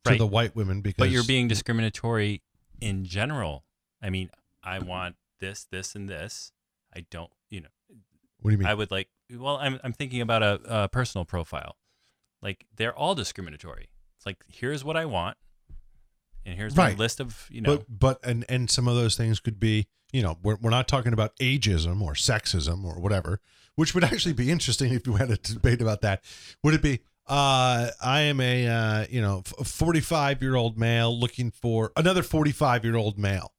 [0.04, 0.18] to Right.
[0.18, 2.42] the white women because but you're being discriminatory
[2.80, 3.64] in general.
[4.02, 4.30] I mean,
[4.62, 6.52] I want this, this, and this.
[6.94, 7.68] I don't, you know,
[8.40, 8.66] What do you mean?
[8.68, 9.08] I would like.
[9.30, 11.76] Well, I'm I'm thinking about a, a personal profile.
[12.42, 13.88] Like they're all discriminatory.
[14.24, 15.36] It's like here's what I want,
[16.46, 16.94] and here's Right.
[16.96, 17.76] my list of you know.
[17.76, 20.88] but but and and some of those things could be you know we're, we're not
[20.88, 23.40] talking about ageism or sexism or whatever
[23.74, 26.22] which would actually be interesting if you had a debate about that
[26.62, 31.50] would it be uh i am a uh you know 45 year old male looking
[31.50, 33.53] for another 45 year old male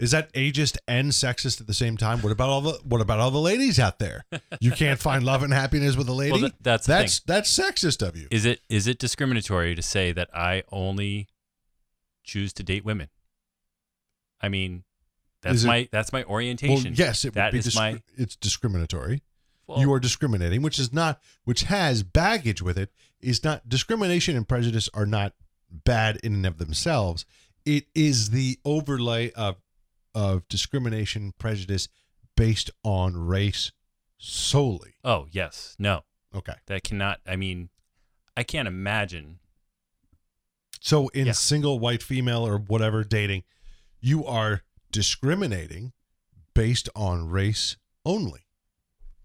[0.00, 2.20] is that ageist and sexist at the same time?
[2.22, 4.24] What about all the what about all the ladies out there?
[4.60, 6.32] You can't find love and happiness with a lady?
[6.32, 8.26] Well, th- that's that's that's sexist of you.
[8.30, 11.28] Is it is it discriminatory to say that I only
[12.24, 13.08] choose to date women?
[14.40, 14.84] I mean,
[15.42, 16.94] that's it- my that's my well orientation.
[16.96, 19.22] yes it That would be discri- my it's discriminatory.
[19.66, 22.90] Well, you are discriminating, which is not, which has baggage with it,
[23.20, 25.34] is not discrimination and prejudice are not
[25.70, 27.24] bad in and of themselves.
[27.64, 29.56] It is the overlay of
[30.14, 31.88] of discrimination, prejudice
[32.36, 33.72] based on race
[34.18, 34.94] solely.
[35.04, 36.02] Oh yes, no,
[36.34, 37.20] Okay, that cannot.
[37.26, 37.70] I mean,
[38.36, 39.38] I can't imagine.
[40.80, 41.32] so in Yeah.
[41.32, 43.44] single white female or whatever dating,
[44.00, 45.92] you are discriminating
[46.54, 48.40] based on race only.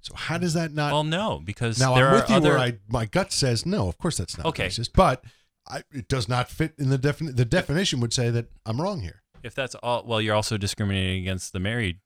[0.02, 0.92] So how does that not?
[0.92, 2.50] well, no, because now I'm with you other.
[2.52, 3.88] where I my gut says no.
[3.88, 4.68] Of course that's not Okay.
[4.68, 5.24] racist, but
[5.68, 9.02] I, it does not fit in the defini- The definition would say that I'm wrong
[9.02, 9.24] here.
[9.46, 12.00] If that's all, well, you're also discriminating against the married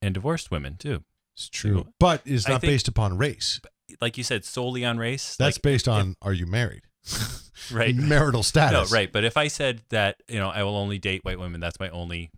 [0.00, 1.02] and divorced women too.
[1.36, 1.86] It's true.
[1.98, 3.60] but it's not think- based upon race.
[4.00, 5.36] Like you said, solely on race.
[5.36, 6.84] That's like, based on are you married?
[7.72, 7.94] right.
[8.14, 8.92] Marital No, status.
[8.92, 9.12] right.
[9.12, 11.90] But if I said that, you know, I will only date white women, that's my
[11.90, 12.30] only,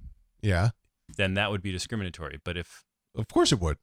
[0.43, 0.71] Yeah,
[1.17, 2.41] then that would be discriminatory.
[2.45, 2.85] But if,
[3.17, 3.77] of course it would.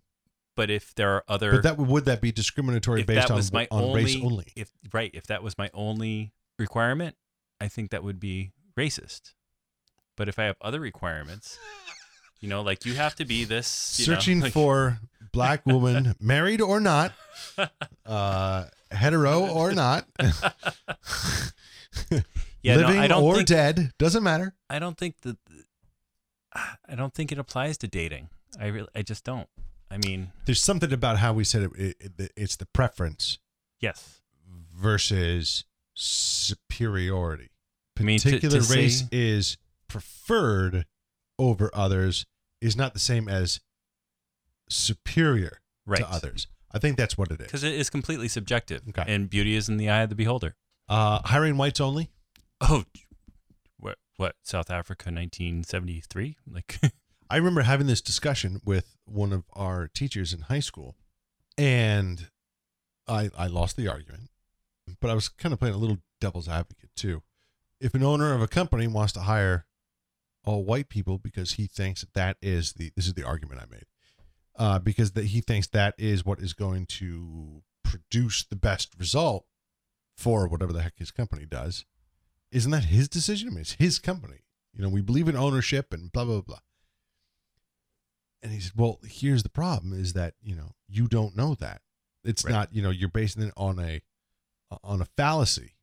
[0.58, 3.68] but if there are other, But that would- that be discriminatory if based on on
[3.72, 4.48] only, race only?
[4.56, 7.16] if right, if that was my only requirement,
[7.62, 9.34] I think that would be racist.
[10.16, 11.58] But if I have other requirements,
[12.40, 15.00] you know, like you have to be this, you know, Searching like- for
[15.32, 17.14] black woman, married or not,
[18.06, 20.06] uh, hetero or not,
[22.62, 24.54] yeah, no, living don't or think, dead, doesn't matter.
[24.70, 25.38] I don't think that,
[26.54, 28.30] I don't think it applies to dating.
[28.60, 29.48] I really, I just don't.
[29.90, 33.38] I mean, There's something about how we said it, it, it it's the preference
[33.80, 34.22] yes,
[34.76, 37.50] versus superiority.
[38.00, 39.58] I mean, to- Particular to race say- is
[39.94, 40.86] preferred
[41.38, 42.26] over others
[42.62, 43.60] is not the same as
[44.70, 46.00] superior right.
[46.00, 46.48] to others.
[46.72, 47.48] I think that's what it is.
[47.48, 49.04] because it is completely subjective, Okay.
[49.08, 50.56] and beauty is in the eye of the beholder.
[50.90, 52.10] Uh, hiring whites only.
[52.60, 52.86] Oh,
[53.78, 53.98] what?
[54.18, 54.36] What?
[54.44, 56.38] South Africa, nineteen seventy three.
[56.52, 56.80] Like,
[57.30, 60.96] I remember having this discussion with one of our teachers in high school,
[61.58, 62.30] and
[63.08, 64.30] I I lost the argument,
[65.00, 67.22] but I was kind of playing a little devil's advocate too.
[67.80, 69.66] If an owner of a company wants to hire
[70.46, 73.66] all white people because he thinks that that is the this is the argument I
[73.72, 73.86] made,
[74.58, 79.46] uh, because that he thinks that is what is going to produce the best result
[80.18, 81.86] for whatever the heck his company does,
[82.52, 83.48] isn't that his decision?
[83.50, 84.40] I mean, it's his company.
[84.74, 86.60] You know, we believe in ownership and blah blah blah.
[88.42, 91.82] And he said, "Well, here's the problem: is that you know you don't know that.
[92.24, 92.52] It's Right.
[92.52, 94.02] not you know you're basing it on a
[94.84, 95.76] on a fallacy."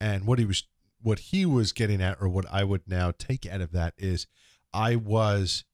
[0.00, 0.64] And what he was
[1.02, 4.26] what he was getting at, or what I would now take out of that is,
[4.72, 5.64] I was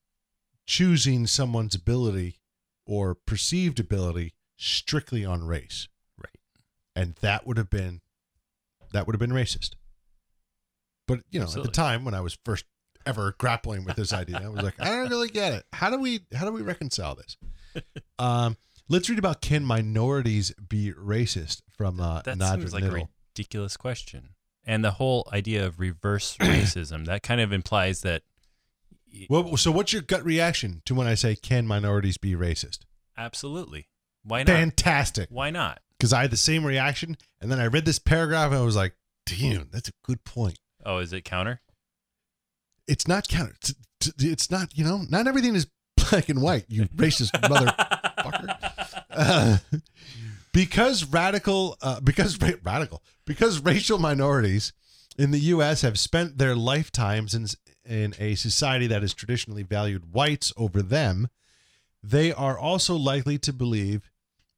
[0.65, 2.39] choosing someone's ability
[2.85, 6.37] or perceived ability strictly on race, right.
[6.95, 8.01] and that would have been
[8.91, 9.75] that would have been racist.
[11.07, 12.65] But you know, at the time when I was first
[13.05, 15.65] ever grappling with this idea, I was like, I don't really get it.
[15.73, 17.37] How do we how do we reconcile this?
[18.17, 18.57] Um,
[18.89, 23.77] let's read about can minorities be racist from uh, That Nadra seems like a ridiculous
[23.77, 24.31] question.
[24.69, 28.21] And the whole idea of reverse racism, that kind of implies that
[29.27, 32.81] Well, so what's your gut reaction to when I say can minorities be racist?
[33.17, 33.87] absolutely.
[34.23, 34.47] Why not?
[34.47, 35.27] Fantastic.
[35.31, 35.79] Why not?
[35.97, 38.75] Because I had the same reaction, and then I read this paragraph and I was
[38.75, 38.93] like,
[39.25, 40.59] damn, that's a good point.
[40.85, 41.61] Oh, is it counter?
[42.87, 43.55] It's not counter.
[43.59, 43.73] It's,
[44.19, 45.65] it's not, you know, not everything is
[45.97, 48.55] black and white, you racist motherfucker.
[49.11, 49.57] Uh,
[50.51, 54.73] because radical, uh, because ra- radical, because racial minorities
[55.17, 55.81] in the U.S.
[55.81, 57.47] have spent their lifetimes in,
[57.85, 61.27] in a society that has traditionally valued whites over them,
[62.01, 64.09] they are also likely to believe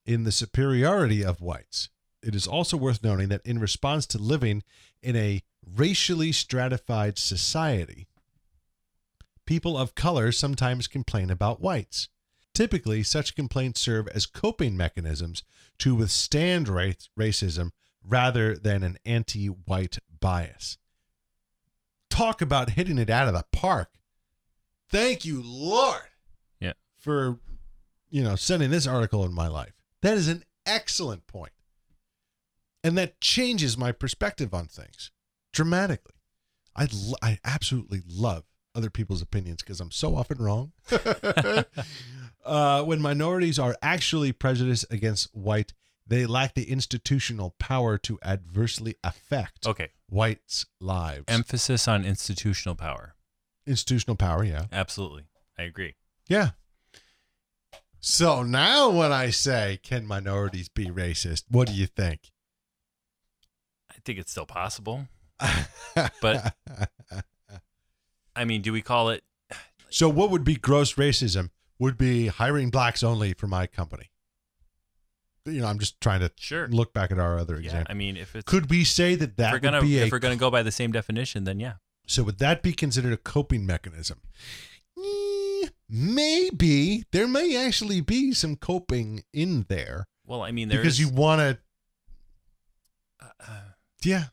[0.05, 1.89] in the superiority of whites.
[2.21, 4.63] It is also worth noting that in response to living
[5.01, 8.07] in a racially stratified society,
[9.45, 12.09] people of color sometimes complain about whites.
[12.53, 15.43] Typically, such complaints serve as coping mechanisms
[15.79, 17.71] to withstand ra- racism
[18.03, 20.77] rather than an anti white bias.
[22.09, 23.89] Talk about hitting it out of the park.
[24.89, 26.01] Thank you, Lord,
[26.59, 26.73] Yeah.
[26.97, 27.39] for
[28.09, 29.73] you know sending this article in my life.
[30.01, 31.53] That is an excellent point.
[32.83, 35.11] And that changes my perspective on things
[35.53, 36.15] dramatically.
[36.75, 36.87] I,
[37.21, 38.43] I absolutely love
[38.73, 40.71] other people's opinions because I'm so often wrong.
[42.45, 45.73] uh, when minorities are actually prejudiced against white,
[46.07, 49.89] they lack the institutional power to adversely affect Okay.
[50.09, 51.25] whites' lives.
[51.27, 53.15] Emphasis on institutional power.
[53.67, 54.65] institutional power, yeah.
[54.71, 55.23] Absolutely.
[55.57, 55.95] I agree.
[56.27, 56.51] Yeah.
[57.99, 61.43] So now when I say, can minorities be racist?
[61.49, 62.31] What do you think?
[63.91, 65.07] I think it's still possible.
[66.21, 66.55] But-
[68.35, 69.23] I mean, do we call it
[69.89, 71.49] so what would be gross racism?
[71.81, 74.11] Would be hiring blacks only for my company.
[75.45, 76.67] You know, I'm just trying to Sure.
[76.67, 77.91] look back at our other Yeah, example.
[77.91, 80.11] I mean, if it's Could we say that that we're would gonna be a if
[80.11, 81.73] we're gonna go by the same definition, then yeah.
[82.05, 84.21] so would that be considered a coping mechanism?
[84.97, 91.09] Eh, Maybe there may actually be some coping in there Well, I mean, because you
[91.09, 91.59] want to
[93.39, 93.59] uh,
[94.03, 94.25] Yeah.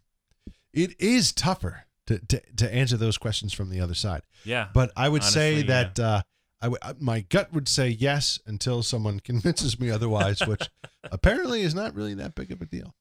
[0.75, 4.23] It is tougher to, to, to answer those questions from the other side.
[4.45, 5.83] yeah, But I would say Honestly, yeah.
[5.85, 6.23] that uh,
[6.61, 10.69] I w- uh, my gut would say yes until someone convinces me otherwise, which
[11.05, 12.95] apparently is not really that big of a deal.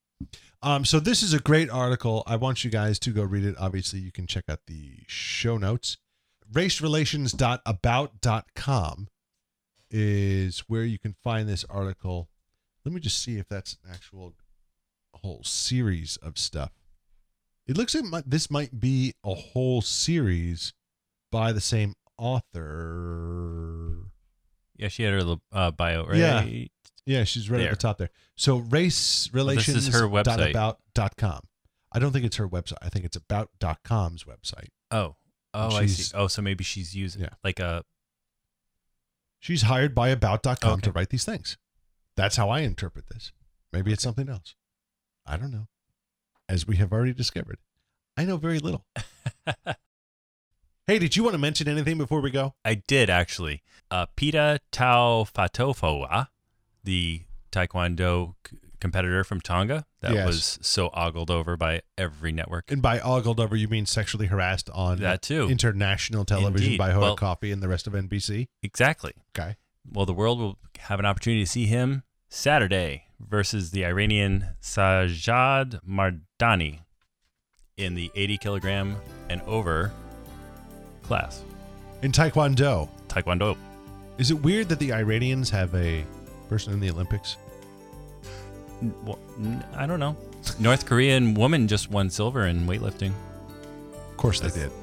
[0.61, 2.23] Um, so this is a great article.
[2.25, 3.55] I want you guys to go read it.
[3.59, 5.97] Obviously, you can check out the show notes.
[6.51, 9.07] Racerelations.about.com
[9.89, 12.29] is where you can find this article.
[12.83, 14.33] Let me just see if that's an actual
[15.13, 16.71] whole series of stuff.
[17.67, 20.73] It looks like this might be a whole series
[21.31, 24.09] by the same author.
[24.75, 26.17] yeah, she had her uh, bio right.
[26.17, 26.45] Yeah.
[27.05, 27.67] Yeah, she's right There.
[27.67, 28.09] at the top there.
[28.35, 30.49] So race relations this is her website.
[30.49, 31.39] about dot com.
[31.93, 32.77] I don't think it's her website.
[32.81, 34.67] I think it's about.com's website.
[34.91, 35.15] Oh,
[35.53, 36.11] oh, I see.
[36.15, 37.29] Oh, so maybe she's using Yeah.
[37.45, 37.83] like a
[39.39, 41.57] She's hired by about.com to write these things.
[42.17, 43.31] That's how I interpret this.
[43.71, 44.55] Maybe it's something else.
[45.25, 45.67] I don't know.
[46.49, 47.59] As we have already discovered,
[48.17, 48.85] I know very little.
[50.87, 52.53] hey, did you want to mention anything before we go?
[52.65, 53.61] I did actually.
[53.91, 56.27] Uh, Pita Taufatofua,
[56.83, 57.21] the
[57.51, 60.27] Taekwondo c- competitor from Tonga, that Yes.
[60.27, 62.71] was so ogled over by every network.
[62.71, 65.47] And by ogled over, you mean sexually harassed on That too.
[65.49, 66.77] international television Indeed.
[66.77, 68.47] by Hoda Well- Kotb and the rest of NBC?
[68.61, 69.13] Exactly.
[69.37, 69.55] Okay.
[69.89, 75.79] Well, the world will have an opportunity to see him Saturday versus the Iranian Sajad
[75.87, 76.81] Mardani
[77.77, 78.97] in the 80 kilogram
[79.29, 79.91] and over
[81.07, 81.43] class.
[82.03, 83.57] In Taekwondo, Taekwondo.
[84.17, 86.05] is it weird that the Iranians have a
[86.49, 87.37] person in the Olympics?
[88.81, 90.15] N- well, n- I don't know.
[90.59, 93.11] North Korean woman just won silver in weightlifting.
[94.11, 94.71] Of course they did.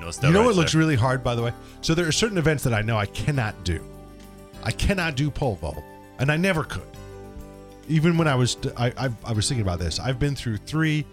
[0.00, 1.52] No You know what looks really hard, by the way?
[1.80, 3.84] So there are certain events that I know I cannot do.
[4.62, 5.82] I cannot do pole vault,
[6.20, 6.86] and I never could.
[7.88, 9.98] Even when I was, I, I, I was thinking about this.
[9.98, 11.04] I've been through three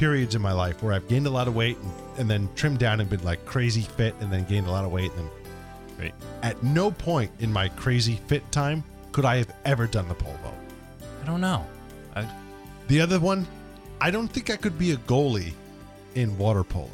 [0.00, 2.78] periods in my life where I've gained a lot of weight and, and then trimmed
[2.78, 5.12] down and been like crazy fit, and then gained a lot of weight.
[5.18, 5.30] And
[5.98, 8.82] then at no point in my crazy fit time
[9.12, 10.54] could I have ever done the pole vault.
[11.22, 11.66] I don't know.
[12.16, 12.26] I,
[12.88, 13.46] The other one,
[14.00, 15.52] I don't think I could be a goalie
[16.14, 16.88] in water polo.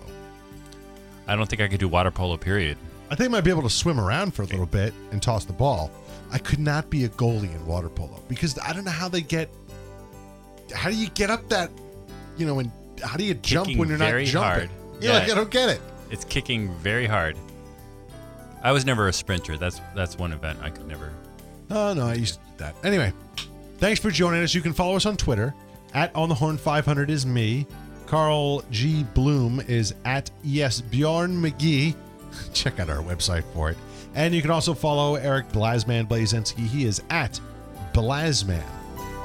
[1.28, 2.76] I don't think I could do water polo, period.
[3.08, 5.44] I think I might be able to swim around for a little bit and toss
[5.44, 5.92] the ball.
[6.32, 9.20] I could not be a goalie in water polo because I don't know how they
[9.20, 9.48] get.
[10.74, 11.70] How do you get up that
[12.36, 12.70] you know, and
[13.02, 14.68] how do you jump when you're not very jumping?
[14.68, 14.70] hard.
[15.00, 15.18] You're Yeah.
[15.20, 15.80] like, I don't get it.
[16.10, 17.36] It's kicking very hard.
[18.62, 19.56] I was never a sprinter.
[19.56, 21.12] That's that's one event I could never.
[21.70, 22.74] Oh no, I used to do that.
[22.84, 23.12] Anyway,
[23.78, 24.54] thanks for joining us.
[24.54, 25.54] You can follow us on Twitter
[25.94, 27.66] at On the Horn 500 is me.
[28.06, 29.04] Carl G.
[29.14, 31.94] Bloom is at yes Bjorn McGee.
[32.52, 33.76] Check out our website for it.
[34.14, 36.66] And you can also follow Eric Blasman Blazensky.
[36.66, 37.38] He is at
[37.92, 38.62] Blasman.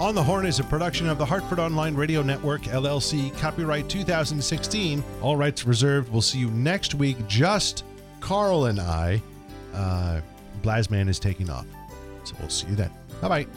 [0.01, 5.03] On the Horn is a production of the Hartford Online Radio Network, LLC, copyright 2016.
[5.21, 6.11] All rights reserved.
[6.11, 7.17] We'll see you next week.
[7.27, 7.83] Just
[8.19, 9.21] Carl and I.
[9.75, 10.21] Uh,
[10.63, 11.67] Blasman is taking off.
[12.23, 12.89] So we'll see you then.
[13.21, 13.47] Bye bye.